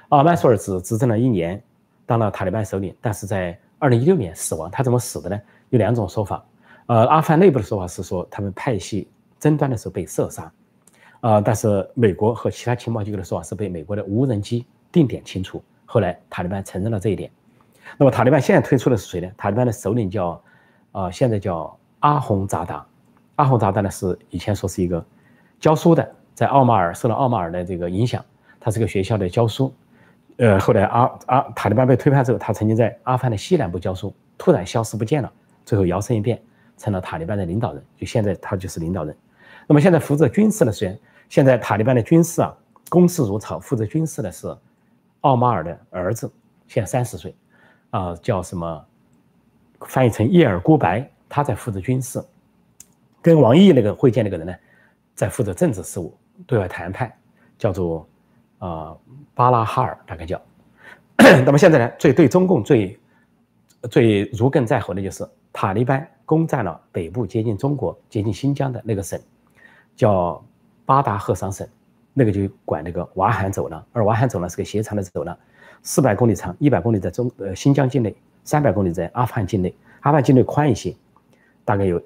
[0.10, 1.62] 啊，曼苏尔只执政了一年，
[2.04, 4.72] 当了塔利班首领，但是在二零一六年死亡。
[4.72, 5.40] 他怎么死的呢？
[5.70, 6.44] 有两种说法，
[6.88, 9.08] 呃，阿富汗内部的说法是说他们派系
[9.40, 10.52] 争端的时候被射杀，
[11.22, 15.64] 啊，但是美国和其他情报机构的说法是被美国的无人机定点清除。
[15.86, 17.30] 后来塔利班承认了这一点。
[18.00, 19.30] 那么塔利班现在推出的是谁呢？
[19.38, 20.42] 塔利班的首领叫，
[20.92, 22.84] 啊，现在叫阿洪扎达，
[23.36, 25.06] 阿洪扎达呢是以前说是一个
[25.60, 26.16] 教书的。
[26.40, 28.24] 在奥马尔受了奥马尔的这个影响，
[28.62, 29.74] 他是个学校的教书，
[30.38, 35.30] 呃，后来阿阿塔利班被推翻之后，他曾经在阿富汗的西南部教书，突然消失不见了，
[35.66, 36.42] 最后摇身一变
[36.78, 39.14] 成了塔利班的领导人，就现在他就是领导人。
[39.68, 40.98] 那么现在负责军事的虽然
[41.28, 42.56] 现在塔利班的军事啊
[42.88, 44.48] 攻势如潮，负责军事的是
[45.20, 46.32] 奥马尔的儿子，
[46.70, 47.36] 现在三十岁，
[47.90, 48.86] 啊，叫什么？
[49.82, 52.24] 翻译成叶尔孤白，他在负责军事，
[53.22, 54.56] 跟王毅那个会见那个人呢，
[55.14, 56.16] 在负责政治事务。
[56.48, 57.12] 对外谈判
[57.58, 58.08] 叫做
[58.60, 58.96] 啊
[59.34, 60.42] 巴拉哈尔，大概叫。
[61.46, 62.98] 那么现在呢，最对中共最
[63.90, 69.20] 最如鲠在喉的就是塔利班攻占了北部接近中国、接近新疆的那个省，
[69.96, 70.42] 叫
[70.86, 71.68] 巴达赫桑省，
[72.14, 75.38] 那个就管那个瓦罕走廊，而瓦罕走廊是个斜长的走廊，
[75.84, 80.96] 四百公里长，一百公里在中呃新疆境内，三百公里在阿富汗境内，阿富汗境内宽一些，
[81.66, 82.02] 大概有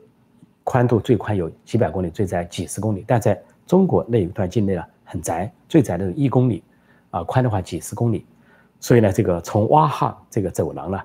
[0.63, 6.63] 宽度最宽有几百公里，最窄几十公里，但在中国那一段境内呢很窄，最窄的一公里，
[7.11, 8.25] 啊宽的话几十公里，
[8.79, 10.99] 所以呢这个从瓦哈这个走廊呢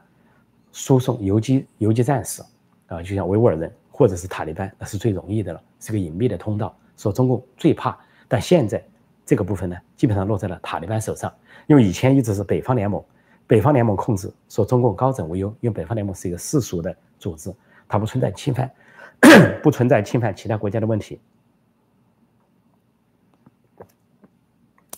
[0.73, 2.43] 输送游击游击战士，
[2.89, 7.99] 啊就像维吾尔人或者是塔利班，那是最容易的了，是个隐秘的通道，说中共最怕。
[8.27, 8.83] 但现在
[9.25, 11.33] 这个部分呢基本上落在了塔利班手上，
[11.67, 13.03] 因为以前一直是北方联盟，
[13.47, 17.53] 北方联盟控制，说中共高枕无忧，因为北方联盟是一个世俗的组织，
[17.89, 18.71] 它不存在侵犯，
[19.63, 21.21] 不存在侵犯其他国家的问题。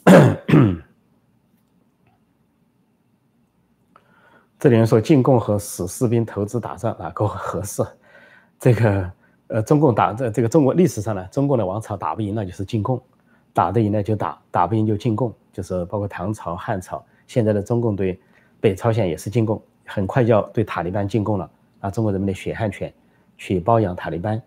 [4.59, 7.83] 这里人说进贡和使士兵投资打仗哪个合适？
[8.59, 9.11] 这个
[9.47, 13.03] 呃，中共打这这个中国历史上呢，中共的王朝打不赢那就是进贡，
[13.53, 18.21] 打得赢呢就打，打不赢就进贡，就是包括唐朝、汉朝，现在的中共对
[18.61, 22.93] 北朝鲜也是进贡，很快就要对塔利班进贡了，拿中国人民的血汗钱
[23.39, 24.41] 去包养塔利班。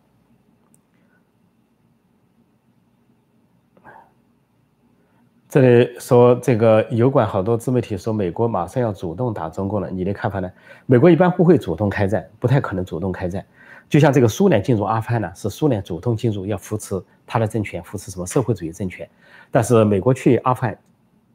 [5.54, 10.52] 这里说这个油管好多自媒体说美国马上要主动打中共了，你的看法呢？
[10.88, 13.46] 美国一般不会主动开战，不太可能主动开战。
[13.88, 19.08] 就像这个苏联进入阿富汗呢，是苏联主动进入，要扶持他的政权，扶持什么社会主义政权。
[19.52, 20.76] 但是美国去阿富汗，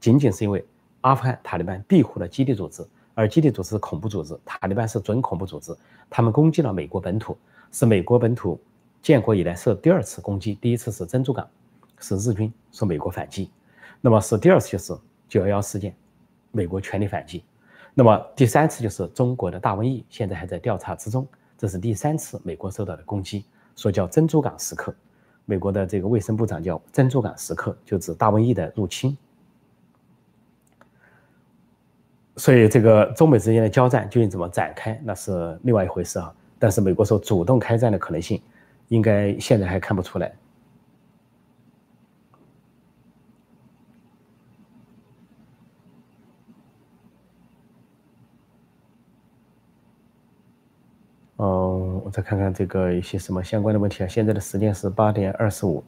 [0.01, 0.67] 仅仅是因为
[1.03, 5.73] 阿富汗塔利班庇护了基地组织，而基地组织是恐怖组织，塔利班是准恐怖组织，
[6.11, 7.39] 他们攻击了美国本土，
[7.71, 8.61] 是美国本土
[9.01, 11.49] 建国以来是第二次攻击，第一次是珍珠港，
[12.01, 13.49] 是日军说美国反击。
[14.01, 14.97] 那么是第二次就是
[15.29, 15.95] 九幺幺事件，
[16.53, 17.45] 美国全力反击。
[17.95, 21.27] 那么第三次就是中国的大瘟疫，现在还在调查之中。
[21.57, 24.95] 这是第三次美国受到的攻击，说叫珍珠港时刻。
[25.45, 29.17] 美国的这个卫生部长叫珍珠港时刻，就指大瘟疫的入侵。
[32.37, 36.33] 所以这个中美之间的交战究竟怎么展开，那是另外一回事啊。
[36.57, 38.41] 但是美国说主动开战的可能性，
[38.87, 40.33] 应该现在还看不出来。
[51.37, 54.07] 哦，我再看看这个一些什么相关的问题啊。
[54.07, 55.85] 现在的时间是八点二十五。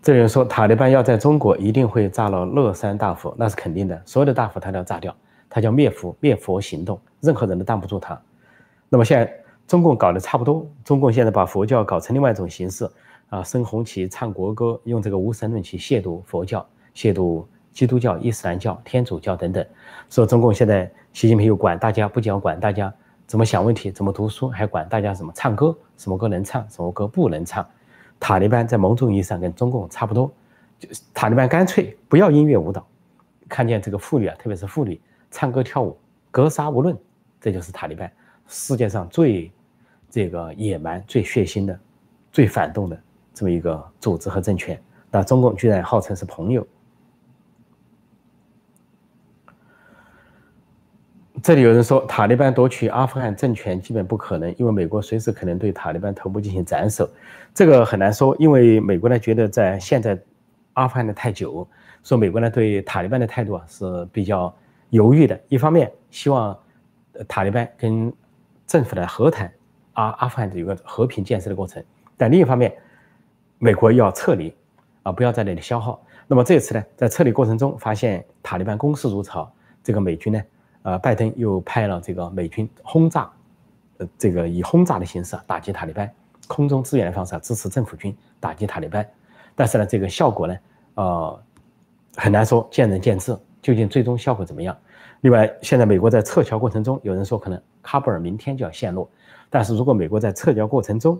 [0.00, 4.02] 这人说塔利班要在中国一定会炸了乐山大佛，那是肯定的。
[4.06, 5.14] 所有的大佛他都要炸掉，
[5.50, 8.18] 他叫灭佛灭佛行动，任何人都挡不住他。
[8.88, 9.30] 那么现在
[9.66, 12.90] 中共搞得差不多，中共现在把佛教搞成另外一种形式
[13.28, 17.44] 啊，升红旗、唱国歌，用这个无神论去亵渎佛教、亵渎。
[17.74, 19.66] 基督教、伊斯兰教、天主教等等，
[20.08, 22.94] 说中共现在习近平又管大家，不仅要管大家
[23.26, 27.66] 怎么想问题、怎么读书，还管大家怎么唱歌，什么歌能唱，什么歌不能唱。
[28.20, 30.32] 塔利班在某种意义上跟中共差不多，
[30.78, 32.86] 就塔利班干脆不要音乐舞蹈，
[33.48, 34.98] 看见这个妇女啊，特别是妇女
[35.32, 35.98] 唱歌跳舞，
[36.30, 36.96] 格杀勿论，
[37.40, 38.10] 这就是塔利班
[38.46, 39.50] 世界上最
[40.08, 41.76] 这个野蛮、最血腥的、
[42.30, 42.96] 最反动的
[43.34, 44.80] 这么一个组织和政权。
[45.10, 46.64] 那中共居然号称是朋友。
[51.42, 57.08] 这里有人说，塔利班夺取阿富汗政权基本不可能，因为美国随时可能对塔利班头部进行斩首。
[57.52, 60.16] 这个很难说，因为美国呢觉得在现在
[60.74, 61.66] 阿富汗的太久，
[62.04, 64.54] 说美国呢对塔利班的态度啊是比较
[64.90, 65.38] 犹豫的。
[65.48, 66.56] 一方面希望
[67.26, 68.12] 塔利班跟
[68.64, 69.52] 政府的和谈，
[69.94, 71.82] 阿阿富汗有个和平建设的过程，
[72.16, 72.72] 但另一方面，
[73.58, 74.54] 美国要撤离，
[75.02, 76.00] 啊不要在那里消耗。
[76.28, 80.40] 那么这次呢，在撤离过程中发现塔利班攻势如潮，这个美军呢。
[80.84, 83.30] 呃，拜登又派了这个美军轰炸，
[83.96, 86.10] 呃，这个以轰炸的形式打击塔利班，
[86.46, 89.06] 空中支援的方式支持政府军打击塔利班，
[89.54, 90.56] 但是呢，这个效果呢，
[90.96, 91.42] 呃，
[92.16, 94.76] 很难说，见仁见智，究竟最终效果怎么样？
[95.22, 99.08] 另外，现在美国在撤侨过程中，有人说可能喀布尔明天就要陷落，
[99.48, 101.18] 但是如果美国在撤侨过程中，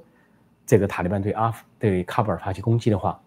[0.67, 3.19] 这个塔利班对阿对喀布尔发起攻击的话，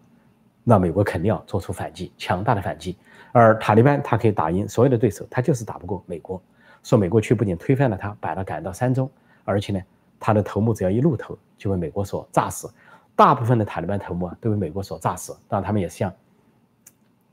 [0.68, 2.94] 那美国肯定要做出反击，强大的反击。
[3.32, 6.38] 而塔利班他可以打赢所有的对手，他就是打不过美国。
[6.82, 9.10] 说美国却不仅推翻了他，把他赶到山中，
[9.46, 9.80] 而且呢，
[10.20, 12.70] 他的头目只要一露头，就被美国所炸死。
[13.16, 15.34] 大部分的塔利班头目啊，都被美国所炸死。
[15.48, 16.12] 当然，他们也像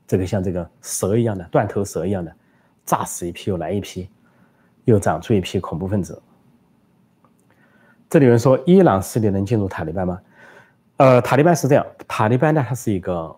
[0.06, 2.34] 这个像这个蛇一样的断头蛇一样的，
[2.86, 4.08] 炸死一批又来一批，
[4.86, 6.22] 又长出一批恐怖分子。
[8.08, 10.18] 这里有人说，伊朗势力能进入塔利班吗？
[10.96, 13.36] 呃，塔利班是这样，塔利班呢，它是一个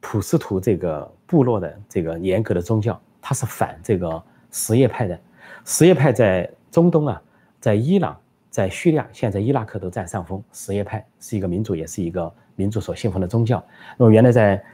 [0.00, 1.12] 普什图这个。
[1.28, 5.20] 部落的这个严格的宗教，它是反这个什叶派的。
[5.64, 7.20] 什叶派在中东啊，
[7.58, 8.16] 在伊朗、
[8.48, 10.40] 在叙利亚、现在伊拉克都占上风。
[10.52, 13.60] 什叶派是一个民族，也是一个民族所信奉的宗教。
[13.98, 14.64] 那么原来在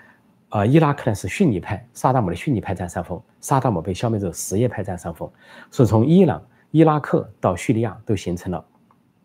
[0.50, 3.18] 啊伊拉克呢是逊尼派，萨达姆的逊尼派占上风。
[3.40, 5.26] 萨达姆被消灭之后，什叶派占上风。
[5.70, 8.62] 所以从伊朗、伊拉克到叙利亚都形成了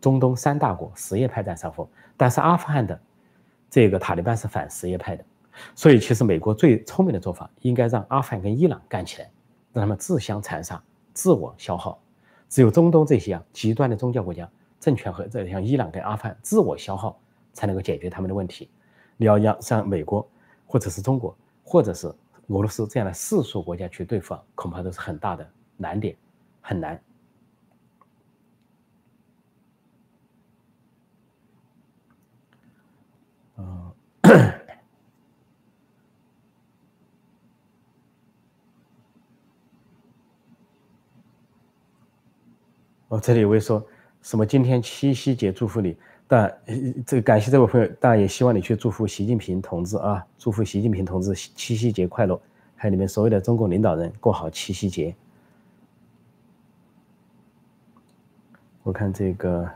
[0.00, 1.86] 中东三大国，什叶派占上风。
[2.18, 3.00] 但是阿富汗的
[3.70, 5.24] 这个塔利班是反什叶派的。
[5.74, 9.30] 所以，其实美国最聪明的做法，应该让阿富汗跟伊朗干起来，
[9.72, 10.80] 让他们自相残杀、
[11.14, 11.98] 自我消耗。
[12.48, 17.18] 只有中东这些啊极端的宗教国家政权和这像伊朗跟阿富汗自我消耗，
[17.52, 18.70] 才能够解决他们的问题。
[19.16, 20.28] 你要让像美国，
[20.66, 22.14] 或者是中国，或者是俄
[22.62, 25.44] 罗斯这样的世俗国家去对付，恐怕都是很大的
[25.76, 26.16] 难点，
[26.60, 27.00] 很难。
[43.08, 43.84] 我 这里会说
[44.22, 44.46] 什么？
[44.46, 46.56] 今天七夕节祝福你，但
[47.06, 52.40] 这个感谢这位朋友，但也希望你去祝福习近平同志啊，祝福习近平同志七夕节快乐，
[52.76, 55.16] 还有你们所有的中共领导人过好七夕节。
[58.82, 59.68] 我看这个。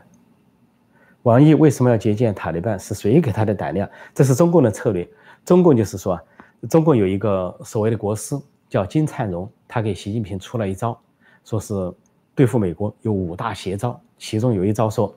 [1.23, 2.77] 王毅为什么要接见塔利班？
[2.77, 3.89] 是谁给他的胆量？
[4.13, 5.07] 这是中共的策略。
[5.45, 6.19] 中共就是说，
[6.69, 8.37] 中共有一个所谓的国师
[8.69, 10.97] 叫金灿荣，他给习近平出了一招，
[11.45, 11.73] 说是
[12.35, 15.15] 对付美国有五大邪招，其中有一招说，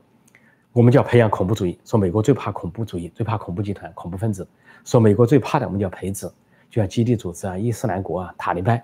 [0.72, 4.46] 我们叫培养恐怖主义，说美国最怕恐怖主义，最怕恐怖集团、恐怖分子，
[4.84, 6.28] 说美国最怕的我们叫培植，
[6.70, 8.80] 就像基地组织啊、伊斯兰国啊、塔利班，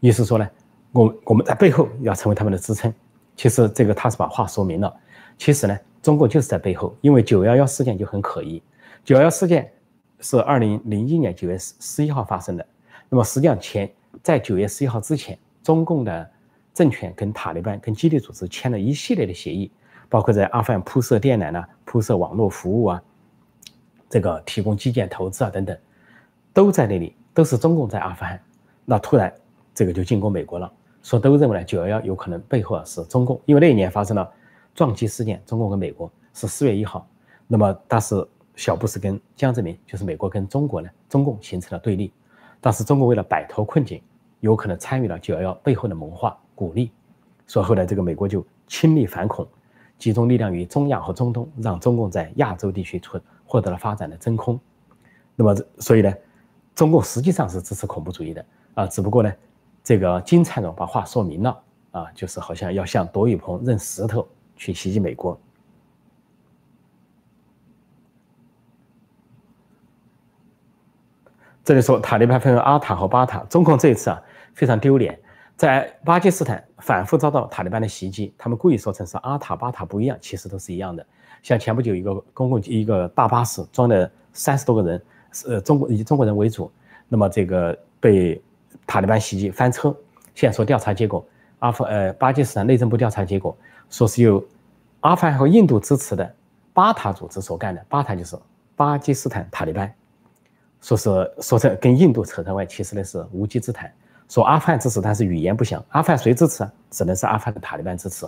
[0.00, 0.48] 意思说呢，
[0.90, 2.92] 我我们在背后要成为他们的支撑。
[3.36, 4.92] 其实这个他是把话说明了。
[5.38, 8.62] 其实呢，中国就是在背后，因为九幺幺事件就很可疑。
[9.04, 9.70] 九幺幺事件
[10.20, 12.66] 是二零零一年九月十十一号发生的。
[13.08, 13.90] 那么实际上前
[14.22, 16.30] 在九月十一号之前，中共的
[16.72, 19.70] 政权跟塔利班、跟基地组织签了一系列的协议，
[20.08, 23.02] 包括在阿富汗铺设电缆啊、铺设网络服务啊，
[24.08, 25.76] 这个提供基建投资啊等等，
[26.52, 28.40] 都在那里，都是中共在阿富汗。
[28.84, 29.32] 那突然
[29.74, 30.72] 这个就进攻美国了。
[31.02, 34.32] 说都认为呢，九幺幺有可能背后啊是中共，因为那一年发生了
[34.74, 37.06] 撞击事件，中共跟美国是四月一号，
[37.46, 42.12] 那么当时小布什跟江泽民就是美国跟中国呢，中共形成了对立，
[42.60, 44.02] 当时中国为了摆脱困境，
[44.40, 46.90] 有可能参与了九幺幺背后的谋划鼓励，
[47.46, 49.46] 所以后来这个美国就倾力反恐，
[49.98, 54.58] 集中力量于中亚和中东，让中共在亚洲地区出获得了发展的真空，
[55.36, 56.12] 那么所以呢，
[56.74, 59.32] 中共实际上是支持恐怖主义的啊，只不过呢。
[59.86, 65.38] 这个金灿荣把话说明了啊，就是好像要向朵雨鹏扔石头去袭击美国。
[71.64, 75.18] 这里说塔利班分为阿塔和巴塔，中共这一次啊非常丢脸，
[75.56, 81.06] 在巴基斯坦反复遭到塔利班的袭击，他们故意说成是阿塔巴塔不一样，其实都是一样的。
[81.42, 85.02] 像前不久一个公共一个大巴士装了三十多个人，
[85.46, 86.70] 呃，中国以中国人为主，
[87.08, 88.42] 那么这个被。
[88.86, 89.96] 塔利班袭击翻车，
[90.34, 91.24] 现在说调查结果，
[91.60, 93.56] 阿富呃巴基斯坦内政部调查结果
[93.90, 94.44] 说是由
[95.00, 96.34] 阿富汗和印度支持的
[96.72, 98.36] 巴塔组织所干的，巴塔就是
[98.76, 99.92] 巴基斯坦塔利班，
[100.80, 103.92] 说是说成跟印度扯上关系，其实呢是无稽之谈。
[104.28, 106.68] 说阿富汗支持，但是语言不详，阿富汗谁支持？
[106.90, 108.26] 只能是阿富汗塔利班支持。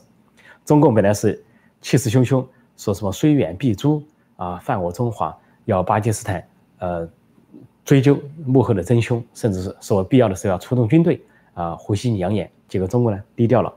[0.64, 1.42] 中共本来是
[1.80, 2.44] 气势汹汹，
[2.76, 4.02] 说什么虽远必诛
[4.36, 6.46] 啊，犯我中华，要巴基斯坦
[6.78, 7.08] 呃。
[7.84, 12.50] 追究幕后的真凶，甚至是说必要的时候要出动军队啊，胡锡扬言。
[12.66, 13.72] 结果中国呢低调了，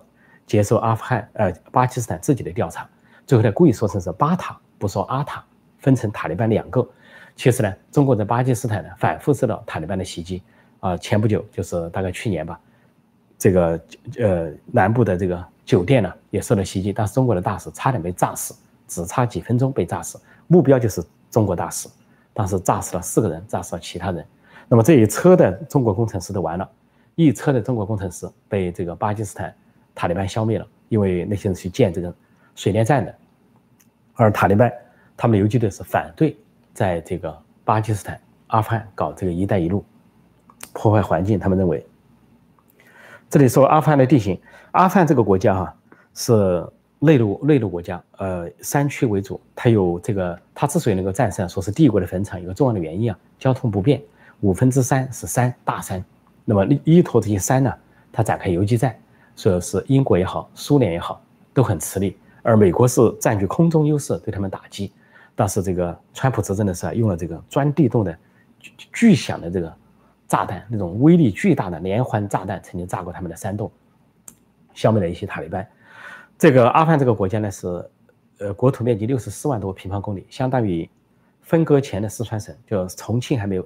[0.50, 2.90] 接受阿富汗呃巴基斯坦自己的调查，
[3.28, 5.46] 最后呢故意说成是巴塔，不说阿塔，
[5.78, 6.84] 分成塔利班两个。
[7.36, 10.42] 其实呢，中国在巴基斯坦呢反复受到塔利班的袭击
[10.80, 12.60] 啊，前不久就是大概去年吧，
[13.38, 13.80] 这个
[14.18, 18.56] 呃南部的这个酒店呢也受到袭击，但是中国的大使差点被炸死，
[18.88, 21.88] 只差几分钟被炸死，目标就是中国大使。
[22.34, 24.26] 当时炸死了四个人，炸死了其他人。
[24.68, 26.68] 那么这一车的中国工程师都完了，
[27.14, 29.54] 一车的中国工程师被这个巴基斯坦
[30.00, 32.16] 塔利班消灭了，因为那些人去建这个
[32.56, 33.14] 水电站的。
[34.14, 34.72] 而塔利班
[35.18, 36.38] 他们游击队是反对
[36.74, 39.84] 在这个巴基斯坦、阿富汗搞这个“一带一路”，
[40.72, 41.38] 破坏环境。
[41.38, 41.86] 他们认为，
[43.30, 44.40] 这里说阿富汗的地形，
[44.72, 45.76] 阿富汗这个国家哈
[46.14, 46.66] 是。
[47.02, 54.02] 内陆内陆国家，呃，山区为主，它有这个，它之所以能够战胜，说是帝国的坟场，有个重要的原因啊，交通不便，
[54.42, 56.04] 五分之三是山大山，
[56.44, 57.74] 那么依托这些山呢，
[58.12, 58.94] 它展开游击战，
[59.40, 61.22] 所以是英国也好，苏联也好，
[61.54, 64.92] 都很吃力，而美国是占据空中优势对他们打击，
[65.34, 68.18] 但是这个川普执政的时候用了这个钻地洞的
[68.60, 69.74] 巨巨响的这个
[70.28, 73.72] 炸弹，那种威力巨大的连环炸弹，曾经炸过他们的山洞，
[74.74, 75.66] 消灭了一些塔利班。
[76.38, 77.90] 这个阿富汗这个国家呢是，
[78.40, 80.90] 呃，国土面积六十四万多平方公里，相当于
[81.42, 83.66] 分割前的四川省，就重庆还没有，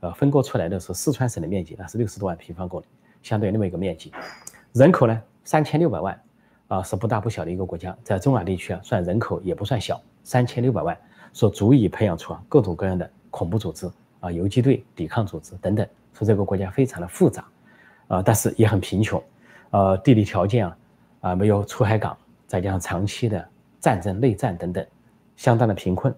[0.00, 2.84] 呃，分割出来的时候，四川省的面积那是六十多万平方公里，
[3.22, 4.12] 相对那么一个面积，
[4.74, 6.20] 人口呢三千六百万，
[6.66, 10.96] 啊，是不大不小的一个国家，在中亚地区啊，算人口也不算小，三千六百万，
[11.32, 17.44] 说足以培养出啊各种各样的恐怖组织啊，游击队、抵抗组织等等，说这个国家非常的复杂，
[18.08, 19.22] 啊，但是也很贫穷，
[19.70, 20.76] 呃，地理条件啊。
[21.20, 22.14] 啊，没有出海港，
[22.46, 23.42] 再加上长期的
[23.80, 24.86] 战争、内战等等，
[25.36, 26.14] 相当的贫困。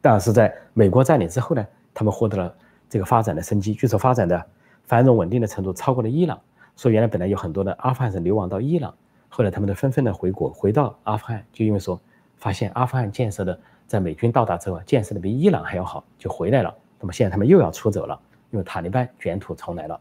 [0.00, 1.64] 但是在美国占领之后呢，
[1.94, 2.52] 他们获得了
[2.88, 4.44] 这个发展的生机，据说发展的
[4.82, 6.36] 繁荣稳定的程度超过了伊朗。
[6.76, 8.94] 说原来本来有很多的阿富汗人流亡到伊朗，
[9.28, 12.00] 后来他们都纷纷的回国，回到阿富汗，就因为说
[12.36, 16.74] 发现阿富汗建设的在美军到达之后啊，建设的比伊朗还要好，就回来了。
[17.00, 18.20] 那么现在他们又要出走了，
[18.50, 20.00] 因为塔利班卷土重来了。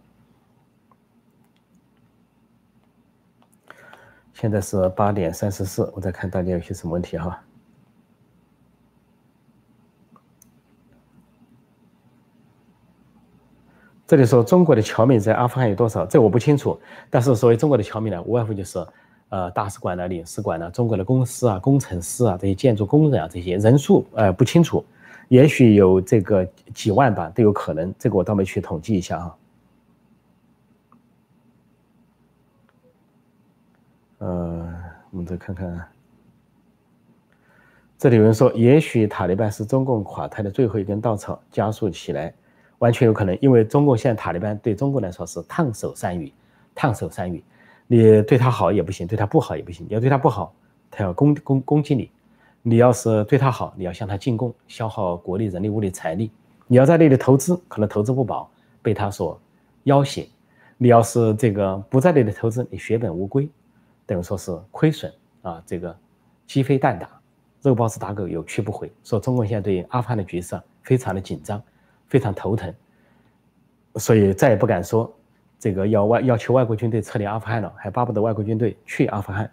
[4.33, 7.41] 现在是八点三十四，我再看大家有些什么问题哈。
[14.07, 16.05] 这里说中国的侨民在阿富汗有多少？
[16.05, 16.79] 这我不清楚。
[17.09, 18.85] 但是所谓中国的侨民呢，无外乎就是
[19.29, 24.85] 呃大使馆呢、领事馆呢、中国的公司啊、工程师啊、这些建筑工人啊，这些人数呃不清楚，
[25.27, 27.91] 也许有这个几万吧，都有可能。
[27.97, 29.35] 这个我倒没去统计一下啊。
[34.19, 34.73] 呃，
[35.09, 35.83] 我们再看看，
[37.97, 42.31] 这里有人说，也许塔利班是中共垮台的最后一根稻草，加速起来。
[42.85, 46.31] 完全有可能，因为中共现在塔利班对中国来说是烫手山芋，
[46.75, 47.43] 烫手山芋，
[47.87, 49.87] 你对他好也不行，对他不好也不行。
[49.89, 50.53] 你要对他不好，
[50.91, 52.11] 他要攻攻攻击你；
[52.61, 56.29] 你要是对他好，你要向他进贡，消耗国力、人力、物力、财力。
[56.67, 58.47] 你要在那里投资，可能投资不保，
[58.83, 59.39] 被他所
[59.81, 60.29] 要挟。
[60.77, 63.49] 你要是这个不在那里投资，你血本无归，
[64.05, 65.11] 等于说是亏损
[65.41, 65.59] 啊！
[65.65, 65.97] 这个
[66.45, 67.09] 鸡飞蛋打，
[67.63, 68.91] 肉包子打狗，有去不回。
[69.03, 71.59] 说中国现在对阿富汗的局势非常的紧张。
[72.07, 72.73] 非常头疼，
[73.95, 75.11] 所以再也不敢说
[75.59, 79.49] 这个要外要求外国军队撤离阿富汗了，还巴不得外国军队去阿富汗。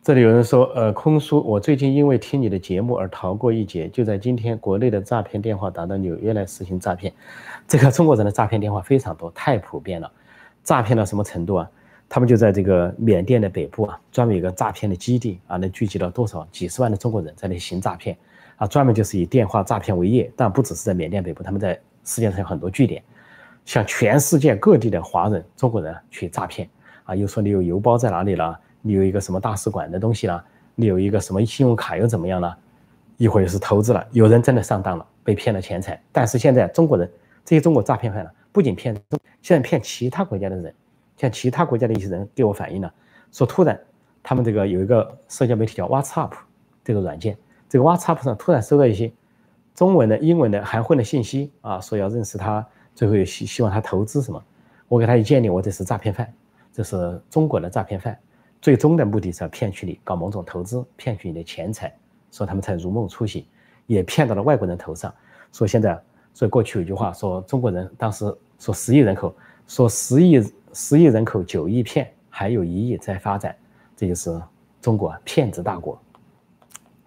[0.00, 7.12] 这里有人说，呃，空叔，我最近因为听你的节目而逃过一劫，就在今天，国内的诈骗电话打到纽约来实行诈骗，
[7.66, 10.10] 这个中国人的诈骗电话非常多，太普遍了，
[10.64, 11.70] 诈骗到什么程度啊？
[12.08, 18.16] 他们就在这个缅甸的北部啊，专门有个诈骗的基地啊，能聚集到多少几十万的中国人在那行诈骗
[18.56, 20.30] 啊，专门就是以电话诈骗为业。
[20.34, 23.02] 但不只是在缅甸北部，他们在世界上有很多据点，
[23.66, 26.66] 向全世界各地的华人、中国人去诈骗
[27.04, 27.14] 啊。
[27.14, 30.42] 又说你有邮包在哪里了，你有一个什么大使馆的东西了，
[30.74, 32.56] 你有一个什么信用卡又怎么样了？
[33.18, 36.00] 一会儿又是投资了，有人真的上当了，被骗了钱财。
[36.10, 37.10] 但是现在中国人
[37.44, 40.74] 这些中国诈骗犯呢，不仅骗中，现在骗其他国家的人。
[41.18, 42.90] 像其他国家的一些人给我反映了，
[43.32, 43.78] 说突然
[44.22, 46.30] 他们这个有一个社交媒体叫 WhatsApp
[46.84, 47.36] 这个软件，
[47.68, 49.12] 这个 WhatsApp 上突然收到一些
[49.74, 52.64] 中文的、英文的含混的信息啊，说要认识他，
[52.94, 54.40] 最后希希望他投资什么。
[54.86, 56.32] 我给他一建议，我这是诈骗犯，
[56.72, 58.16] 这是中国的诈骗犯，
[58.62, 61.92] 最终的目的是要骗取你搞某种投资，骗取你的钱财，
[62.30, 63.44] 说他们才如梦初醒，
[63.86, 65.12] 也骗到了外国人头上。
[65.52, 66.00] 说现在，
[66.32, 69.34] 所以过去有句话说，中国人当时说十亿人口，
[69.66, 70.40] 说十亿。
[70.80, 73.52] 十亿人口九亿骗，还有一亿在发展，
[73.96, 74.40] 这就是
[74.80, 76.00] 中国骗子大国。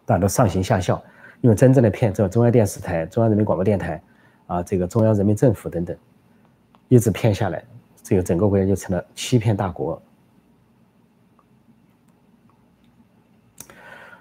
[0.06, 1.02] 大家都上行下效，
[1.40, 4.04] 因为真正的骗，这中央电视台、中央人民广播电台
[4.46, 5.98] 啊，这个中央人民政府等等，
[6.90, 7.64] 一直骗下来，
[8.04, 10.02] 这个整个国家就成了欺骗大国。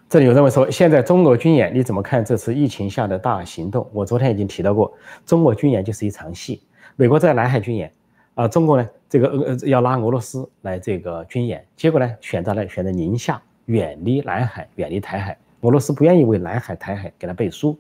[0.09, 3.91] 这里有人问说，现在中国军演你怎么看这次疫情下的大行动？
[3.93, 4.97] 我昨天已经提到过，
[5.27, 6.63] 中国军演就是一场戏。
[6.95, 7.93] 美国在南海军演。
[8.41, 15.37] 啊，中国呢，这个呃呃要拉俄罗斯来这个军演，结果呢选择了选择宁夏，远离南海，远离台海。
[15.61, 17.79] 俄罗斯不愿意为南海、台海给他背书，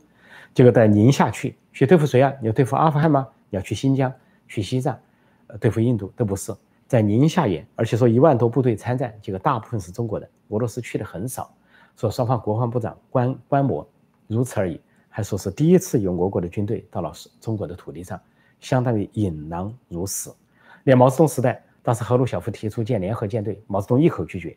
[0.52, 2.30] 结果在宁夏去去对付谁啊？
[2.42, 3.26] 你要对付阿富汗吗？
[3.48, 4.12] 你要去新疆、
[4.48, 4.98] 去西藏，
[5.46, 6.54] 呃，对付印度都不是，
[6.86, 11.50] 在宁夏演，而且说一万多部队参战，结果大部分是中国的，俄罗斯去的很少。
[11.96, 13.88] 说双方国防部长观观摩，
[14.26, 18.20] 如此而已，还说是第一次有俄国的军队到了中国的土地上，
[18.60, 20.30] 相当于引狼入室。
[20.90, 24.56] 连毛泽东时代，当时赫鲁晓夫提出建联合舰队，毛泽东一口拒绝，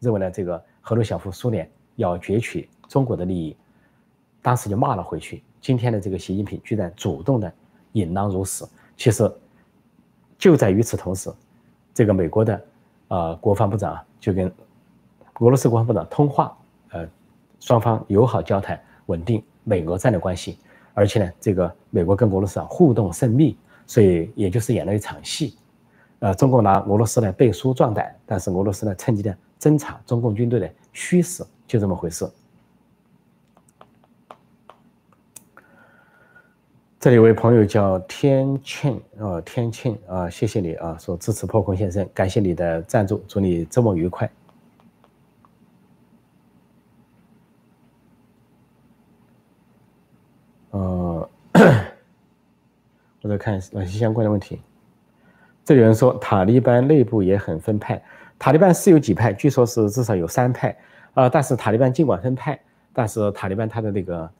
[0.00, 3.54] 认为呢这个赫鲁晓夫苏联要攫取中国的利益，
[4.40, 5.42] 当时就骂了回去。
[5.60, 7.52] 今天的这个习近平居然主动的
[7.92, 8.64] 引狼入室，
[8.96, 9.30] 其实
[10.38, 11.30] 就在与此同时，
[11.92, 12.64] 这个美国的
[13.08, 14.46] 呃国防部长就跟
[15.40, 16.56] 俄罗斯国防部长通话，
[16.92, 17.06] 呃，
[17.60, 20.58] 双方友好交谈，稳定美俄战略关系，
[20.94, 23.54] 而且呢，这个美国跟俄罗斯啊互动甚密，
[23.86, 25.58] 所以也就是演了一场戏。
[26.24, 32.26] 呃，中共拿俄罗斯来背书壮胆，但是俄罗斯呢，趁机的侦查中共军队的虚实，就这么回事。
[36.98, 44.30] 这里有位朋友叫天庆啊，天庆啊，谢谢你啊，说支持破空先生，感谢你的赞助，祝你周末愉快。
[50.70, 51.28] 呃，
[53.20, 54.58] 我再看哪些相关的问题。
[55.64, 58.00] 这有人说塔利班内部也很分派，
[58.38, 60.76] 塔利班是有几派，据说是至少有三派，
[61.14, 62.60] 啊，但是塔利班尽管分派，
[62.92, 64.30] 但是塔利班它的那个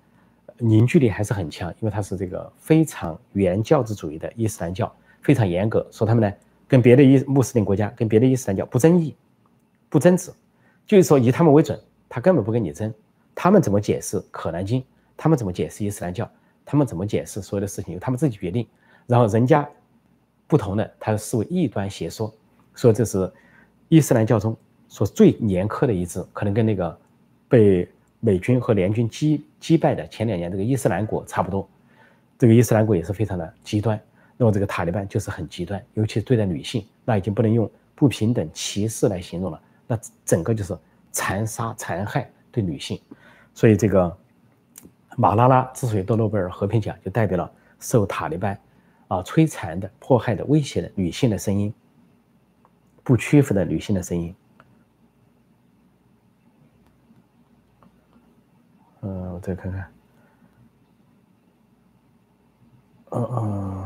[0.59, 6.37] 凝聚力还是很强，因为它是这个非常原教旨主义的伊斯兰教，非常严格，说他们呢
[6.69, 9.17] 跟别的伊穆斯林国家跟别的伊斯兰教不争议，
[9.89, 10.31] 不争执，
[10.87, 12.93] 就是说以他们为准，他根本不跟你争，
[13.35, 14.85] 他们怎么解释可兰经，
[15.17, 16.31] 他们怎么解释伊斯兰教，
[16.67, 18.67] 他们怎么解释所有的事情由他们自己决定。
[19.07, 19.67] 然后人家
[20.47, 22.33] 不同的，他视为异端邪说，
[22.75, 23.31] 说这是
[23.89, 24.57] 伊斯兰教中
[24.89, 26.99] 说最严苛的一支，可能跟那个
[27.49, 27.89] 被
[28.21, 31.69] 美军和联军击击败的前两年这个伊斯兰国差不多。
[32.39, 33.99] 这个伊斯兰国也是非常的极端。
[34.37, 40.77] 那么这个塔利班就是很极端，尤其是对待女性，那已经不能用不平等、歧视来形容了，那整个就是
[41.13, 43.01] 残杀、残害对女性。
[43.55, 44.15] 所以这个
[45.17, 48.59] 马拉拉之所以得诺贝尔和平奖，就代表了受塔利班
[49.19, 51.73] 啊摧残的、迫害的、威胁的女性的声音，
[53.03, 54.35] 不屈服的女性的声音。
[59.03, 59.93] 嗯，我再看看。
[63.11, 63.85] 嗯嗯。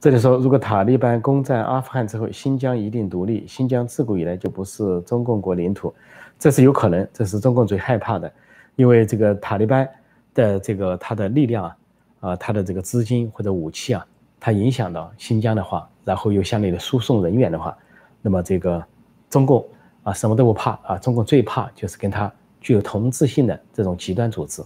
[0.00, 3.44] 这里说，如果塔利班攻占阿富汗之后，新疆一定独立。
[3.48, 5.92] 新疆自古以来就不是中共国领土，
[6.38, 8.32] 这是有可能，这是中共最害怕的，
[8.76, 9.88] 因为这个塔利班
[10.34, 11.76] 的这个他的力量啊，
[12.20, 14.06] 啊，他的这个资金或者武器啊，
[14.38, 17.76] 它影响到新疆的话，然后又向你的输送人员的话，
[18.22, 18.84] 那么这个
[19.30, 19.66] 中共
[20.02, 24.62] 啊什么都不怕啊，中共最怕就是跟他具有同质性的这种极端组织，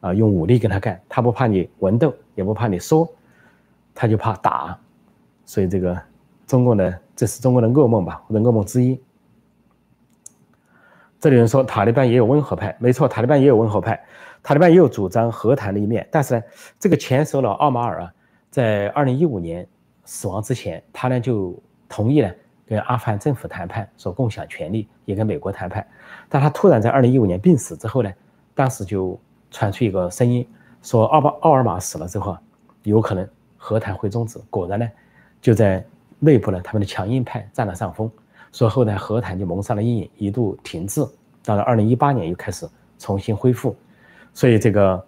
[0.00, 3.08] 啊，用武力跟他干，他不怕你文斗，也不怕你说。
[4.00, 4.78] 他就怕打，
[5.44, 6.00] 所以这个
[6.46, 8.96] 中共呢这是中国的噩梦吧，或者噩梦之一。
[11.18, 14.00] 这里人说塔利班也有温和派，没错，塔利班也有温和派，
[14.48, 16.08] 塔利班也有主张和谈的一面。
[16.10, 16.42] 但是呢，
[16.78, 18.10] 这个前首脑奥马尔啊，
[18.48, 19.68] 在二零一五年
[20.06, 21.54] 死亡之前，他呢就
[21.86, 22.32] 同意呢
[22.66, 25.86] 跟阿富汗政府谈判，说共享权力，也跟美国谈判。
[26.30, 28.10] 但他突然在二零一五年病死之后呢，
[28.54, 29.20] 当时就
[29.50, 30.48] 传出一个声音，
[30.80, 32.40] 说奥巴奥尔玛死了之后啊，
[32.84, 33.28] 有可能。
[33.60, 34.88] 和谈会终止，果然呢，
[35.42, 35.84] 就在
[36.20, 38.08] 内部呢，他们的强硬派占了上风，
[38.52, 41.04] 所以后来和谈就蒙上了阴影，一度停滞。
[41.44, 42.68] 到了二零一八年又开始
[43.00, 43.74] 重新恢复，
[44.38, 45.04] 所以这个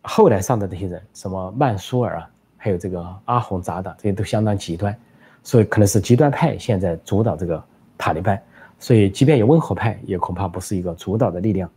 [0.00, 4.92] 后来上的这些人，什么曼苏尔啊，还有这个阿洪扎的，这些都相当极端，
[5.44, 7.64] 所以可能是极端派现在主导这个
[7.96, 8.42] 塔利班，
[8.80, 11.70] 所以即便有温和派，也恐怕不是一个主导的力量。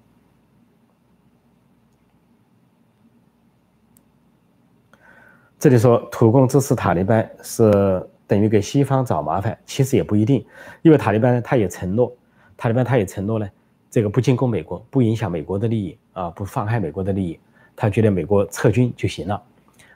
[5.60, 10.44] 这里说土共支持塔利班是等于给西方找麻烦，其实也不一定，
[10.82, 12.12] 因为塔利班，他也承诺，
[12.58, 13.48] 塔利班他也承诺呢，
[13.92, 17.40] 这个不进攻美国，不影响美国的利益啊，不妨害美国的利益，
[17.76, 19.40] 他觉得美国撤军就行了。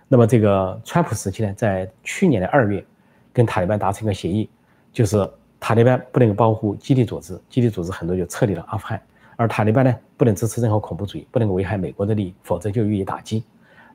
[0.07, 2.85] 那么这个川普时期呢，在去年的二月，
[3.33, 4.47] 跟塔利班达成一个协议，
[4.93, 5.27] 就是
[5.59, 9.01] 塔利班不能保护基地组织，基地组织很多就撤离了阿富汗，
[9.35, 13.43] 而塔利班呢，不能支持任何恐怖主义，不能危害美国的利益，否则就予以打击。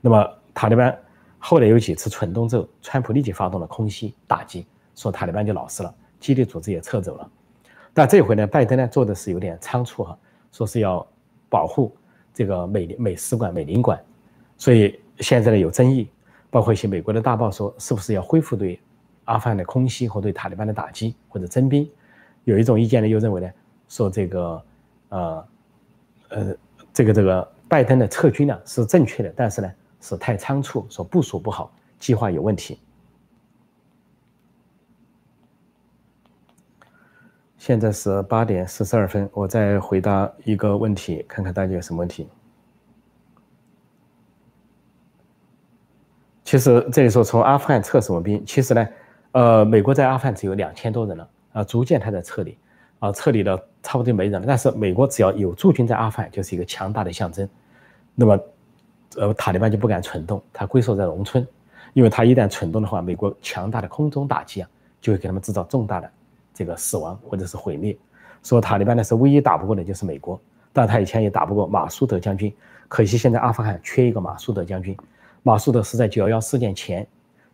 [0.00, 0.98] 那么塔利班。
[1.46, 7.30] 后来有几次蠢动之后，川普立即发动了空袭打击，说塔利班就老实了，基地组织也撤走了。
[7.92, 10.16] 但这回呢，拜登呢做的是有点仓促哈，
[10.50, 11.06] 说是要
[11.50, 11.94] 保护
[12.34, 13.98] 这个美美使馆、美领馆，
[14.58, 16.06] 所以现在呢有争议，
[16.50, 18.78] 包括一些美国的大报说是不是要恢复对
[19.24, 21.88] 阿富汗的空袭和对塔利班的打击或者征兵。
[22.44, 23.50] 有一种意见呢又认为呢，
[23.88, 24.62] 说这个
[25.08, 25.46] 呃
[26.28, 26.56] 呃
[26.92, 29.72] 这个这个拜登的撤军呢是正确的，但是呢。
[30.06, 32.78] 是太仓促，说部署不好，计划有问题。
[37.66, 42.28] 现在是八点四十二分，我再回答一个问题，看看大家有什么问题。
[46.44, 48.88] 其实这里说从阿富汗撤什么兵，其实呢，
[49.32, 52.54] 呃，美国在阿富汗只有两千多人了，啊，逐渐他在撤离，
[52.98, 54.46] 啊，撤离了差不多就没人了。
[54.46, 57.48] 但是美国只要有驻军在阿富汗，就是一个强大的象征。
[58.14, 58.38] 那么。
[59.16, 61.46] 呃，塔利班就不敢蠢动，他龟缩在农村，
[61.94, 64.68] 因为他一旦蠢动的话，美国强大的空中打击啊，
[65.00, 66.10] 就会给他们制造重大的
[66.54, 67.94] 这个死亡或者是毁灭。
[68.42, 70.40] 说塔利班呢是唯一打不过的就是美国，
[70.72, 72.54] 但他以前也打不过马苏德将军，
[72.88, 74.96] 可惜现在阿富汗缺一个马苏德将军。
[75.42, 77.06] 马苏德是在九幺幺事件前，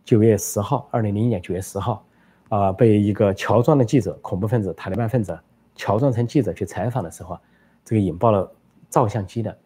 [0.05, 2.05] 九月十号，二零零一年九月十号，
[2.49, 5.37] 啊，被一个乔装的记者，恐怖分子、塔利班分子
[5.75, 7.39] 乔装成记者去采访的时候，
[7.85, 8.53] 这个引爆了
[8.89, 9.59] 照相机的，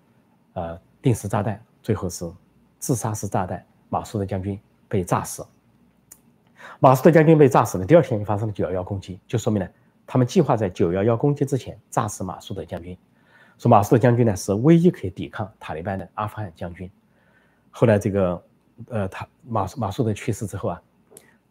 [0.52, 1.60] 呃，定时炸弹。
[1.82, 2.30] 最后是
[2.78, 4.58] 自杀式炸弹，马苏德将军
[4.88, 5.44] 被炸死。
[6.80, 9.68] 马苏德将军被炸死的第二天就发生了九幺幺攻击，就说明了
[10.06, 12.96] 他们计划在九幺幺攻击之前炸死马苏德将军。
[13.58, 16.90] 说马苏德将军呢是唯一可以抵抗塔利班的阿富汗将军。
[17.70, 18.42] 后来这个
[18.88, 20.82] 呃，他马马苏德去世之后啊，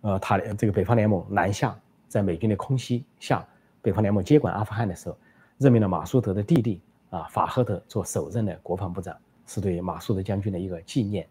[0.01, 3.45] 呃，塔这个北方联盟南下，在美军的空袭下，
[3.82, 5.18] 北方联盟接管阿富汗的时候，
[5.57, 9.16] 任命了马苏德的弟弟啊法赫德做首任的国防部长。
[9.45, 11.28] 是对马苏德将军的一个纪念。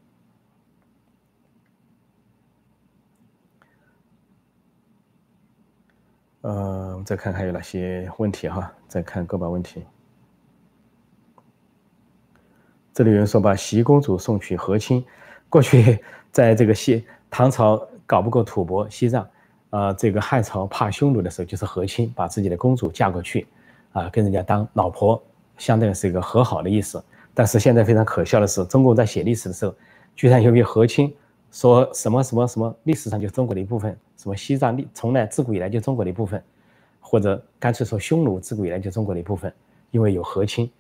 [6.43, 9.85] 嗯，再看看有哪些问题哈，再看个把问题。
[12.93, 15.05] 这里有人说把习公主送去和亲，
[15.49, 15.99] 过去
[16.31, 19.29] 在这个西唐朝搞不过吐蕃、西藏，
[19.71, 23.47] 啊，这个汉朝怕匈奴的时候就是和亲，把自己的公主嫁过去，
[23.93, 25.23] 啊，跟人家当老婆，
[25.57, 27.03] 相当于是一个和好的意思。
[27.33, 29.75] 但是现在非常可笑的是，中共在写历史的时候，
[30.17, 31.15] 居然由于和亲，
[31.53, 36.41] 说什么什么什么历史上就是中国的一部分，什么西藏历从来自古以来就中国的一部分，
[37.01, 39.53] 或者干脆说匈奴自古以来就中国的一部分，
[39.91, 40.71] 因为有和亲。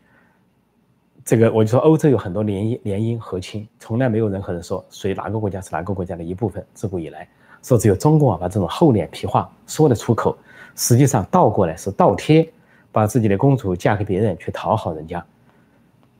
[1.24, 6.64] 这个我就说，欧洲有很多联姻联姻和亲，从来没有任何人说谁哪个国家是哪个国家的一部分。
[6.72, 7.28] 自古以来，
[7.64, 10.38] 说只有中共啊，把这种厚脸皮话说得出口，
[10.76, 12.48] 实际上倒过来是倒贴，
[12.92, 15.24] 把自己的公主嫁给别人去讨好人家，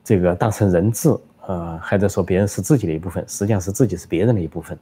[0.03, 1.09] 这个当成人质，
[1.47, 4.77] 呃，还在说别人是自己的一部分，实际上是自己是别人的一部分。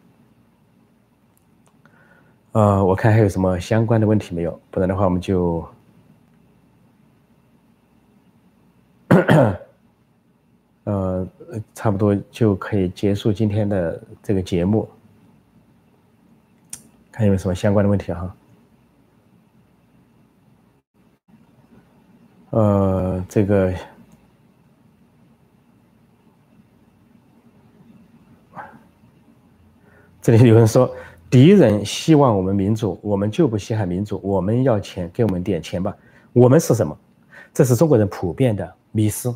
[2.53, 4.59] 呃，我看还有什么相关的问题没有？
[4.69, 5.65] 不然的话，我们就。
[10.83, 11.27] 呃，
[11.75, 14.89] 差不多就可以结束今天的这个节目。
[17.11, 18.35] 看有没有什么相关的问题哈？
[22.49, 23.73] 呃，这个
[30.21, 30.93] 这里有人说，
[31.31, 35.95] 敌人希望我们民主，我们就不稀罕民主，我们要钱，给我们点钱吧。
[36.33, 36.95] 我们是什么？
[37.53, 39.33] 这是中国人普遍的迷失。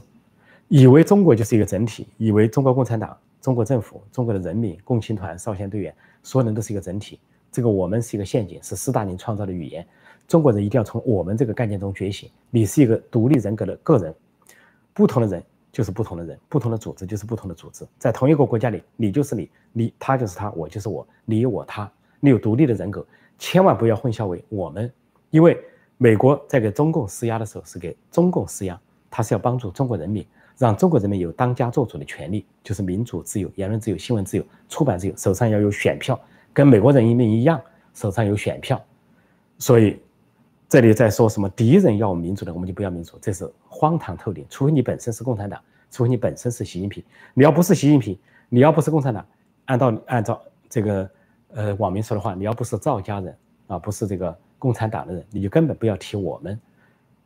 [0.67, 7.17] 以为中国就是一个整体，以为中国共产党、中国政府、中国的人民、共青团、少先队员，所有人都是一个整体。
[7.49, 9.87] 这个我们是一个陷阱，是斯大林创造的语言。
[10.27, 12.29] 中国人一定要从我们这个概念中觉醒。
[12.51, 14.13] 你是一个独立人格的个人，
[14.93, 15.41] 不同的人
[15.76, 17.86] 就是不同的人，不同的组织就是不同的组织。
[17.99, 23.05] 在同一个国家里，你就是你，你他就是他，我就是我，你我他，你有独立的人格，
[23.38, 24.89] 千万不要混淆为我们。
[25.32, 25.59] 因为
[25.97, 28.80] 美国在给中共施压的时候是给中共施压，
[29.11, 30.26] 他是要帮助中国人民。
[30.57, 36.17] 让中国人民有当家作主的权利，就是民主、自由、言论自由、新闻自由、出版自由，手上要有选票，
[36.53, 37.61] 跟美国人民一样，
[37.93, 38.82] 手上有选票。
[39.59, 39.99] 所以，
[40.68, 44.45] 这里在说什么敌人要民主的，我们就不要民主，这是荒唐透顶。
[44.49, 45.61] 除非你本身是共产党，
[45.91, 47.03] 除非你本身是习近平。
[47.34, 48.18] 你要不是习近平，
[48.49, 49.26] 你要不是共产党，
[49.66, 51.09] 按照按照这个
[51.53, 53.38] 呃网民说的话，你要不是赵家人
[53.68, 56.59] 啊，不是这个共产党的人，你就根本不要提我们。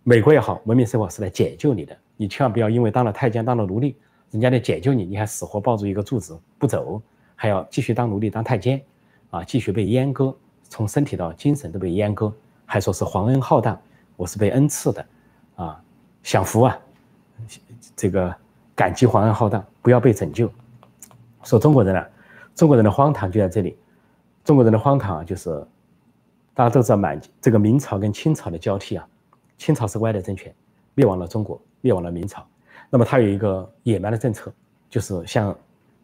[0.03, 1.95] 美国也好，文明社会是来解救你的。
[2.17, 3.95] 你千万不要因为当了太监、当了奴隶，
[4.31, 7.01] 人家来解救你，你还死活抱住一个柱子不走，
[7.35, 8.81] 还要继续当奴隶、当太监，
[9.29, 10.35] 啊，继续被阉割，
[10.67, 12.33] 从身体到精神都被阉割，
[12.71, 13.75] 还说是皇恩浩荡，
[14.15, 15.03] 我是被恩赐的，
[15.55, 15.83] 啊，
[16.21, 16.77] 享福啊，
[17.95, 18.31] 这个
[18.75, 20.47] 感激皇恩浩荡，不要被拯救。
[21.41, 22.07] 说中国人啊，
[22.53, 23.75] 中国人的荒唐就在这里，
[24.43, 25.65] 中国人的荒唐啊就是
[26.53, 29.07] 大家都知道满这个明朝跟清朝的交替啊，
[29.57, 30.53] 清朝是歪的政权，
[30.93, 31.59] 灭亡了中国。
[31.81, 32.45] 灭亡了明朝，
[32.91, 34.53] 那么他有一个野蛮的政策，
[34.89, 35.57] 就是像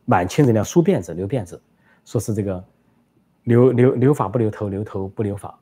[0.05, 1.61] 满清人那样梳辫子、留辫子，
[2.05, 2.63] 说是这个
[3.43, 5.59] 留留留法不留头，留头不留法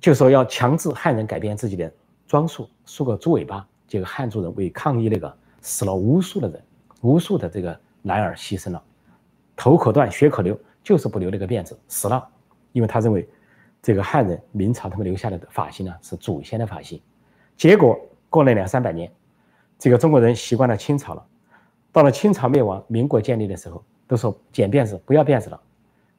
[0.00, 1.92] 就说要强制汉人改变自己的
[2.26, 3.66] 装束，梳个猪尾巴。
[3.86, 6.62] 这个汉族人为抗议那个死了无数的人，
[7.00, 8.82] 无数的这个男儿牺牲了，
[9.56, 12.26] 头可断，血可流，就是不留那个辫子，死了，
[12.72, 13.28] 因为他认为
[13.82, 17.00] 这个汉人明朝他们留下来的发型呢是祖先的发型，
[17.56, 17.98] 结果。
[18.32, 19.12] 过了两三百年，
[19.76, 21.26] 这个中国人习惯了清朝了。
[21.90, 25.60] 到了清朝灭亡、民国建立的时候，都说剪辫子不要辫子了，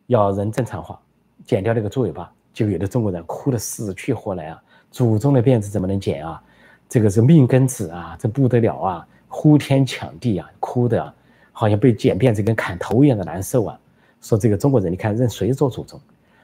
[0.08, 1.02] 要人正常化，
[1.46, 2.30] 剪掉那个猪尾巴。
[2.54, 4.64] 就有的中国人哭得死去活来啊！
[4.92, 6.42] 祖宗的辫子怎么能剪啊？
[6.90, 9.08] 这个是命根子啊，这不得了啊！
[9.28, 11.14] 呼天抢地啊，哭的
[11.54, 13.80] 好像被剪辫子跟砍头一样的难受啊！
[14.20, 16.00] 说这个中国人，你看认谁做祖宗？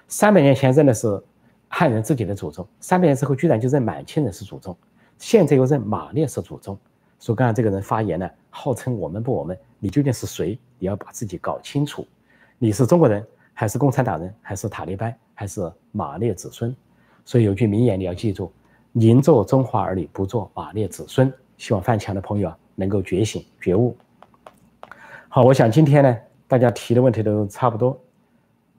[0.07, 1.21] 三百年前认的是
[1.67, 4.75] 汉人自己的祖宗，三百年之后居然就认满清人是祖宗。
[5.17, 6.77] 现在又认马列是祖宗，
[7.19, 10.57] 说刚才这个人发言呢，号称我们不我们，你究竟是谁？
[10.79, 12.07] 你要把自己搞清楚，
[12.57, 16.75] 你是中国人还是共产党人，还是塔利班，还是马列子孙？
[17.23, 18.51] 所以有句名言你要记住：
[18.91, 21.31] 宁做中华儿女，不做马列子孙。
[21.57, 23.95] 希望翻墙的朋友啊能够觉醒觉悟。
[25.29, 26.17] 好，我想今天呢，
[26.47, 27.99] 大家提的问题都差不多。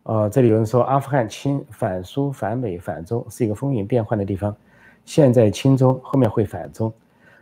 [0.03, 4.55] 呃，这里有人说阿富汗亲反苏反美反中是一个风云变幻的地方。
[5.05, 6.93] 现在亲中，后面会反中，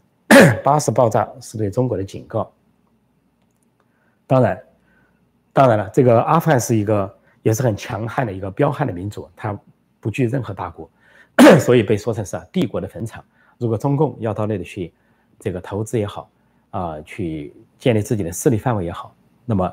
[0.62, 2.52] 巴士爆炸是对中国的警告。
[4.26, 4.62] 当然，
[5.54, 7.15] 当然了，这个阿富汗是一个
[7.46, 9.56] 也是很强悍的一个彪悍的民族，它
[10.00, 10.90] 不惧任何大国，
[11.64, 13.24] 所以被说成是帝国的坟场。
[13.56, 14.92] 如果中共要到那里去，
[15.38, 16.28] 这个投资也好，
[16.70, 19.72] 啊，去建立自己的势力范围也好，那么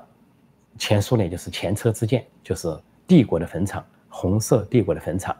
[0.78, 2.71] 前苏联就是前车之鉴，就是
[3.07, 5.36] 帝国的坟场，红色帝国的坟场。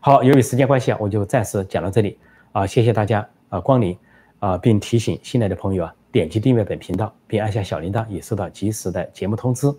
[0.00, 2.18] 好，由于时间关系啊，我就暂时讲到这里
[2.52, 3.96] 啊，谢谢大家啊光临
[4.38, 9.74] 啊，并提醒新来的朋友啊，点击订阅本频道，并按下小铃铛，也收到及时的节目通知。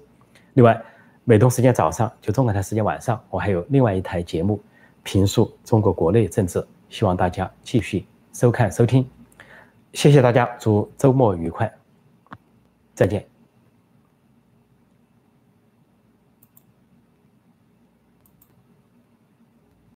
[0.56, 0.82] 另外，
[1.28, 4.62] 美东时间早上，就中国台时间晚上，我还有另外一台节目，
[5.02, 9.10] 评述中国国内政治，希望大家继续收看收听。
[9.94, 11.74] 谢谢大家，祝周末愉快，
[12.94, 13.35] 再见。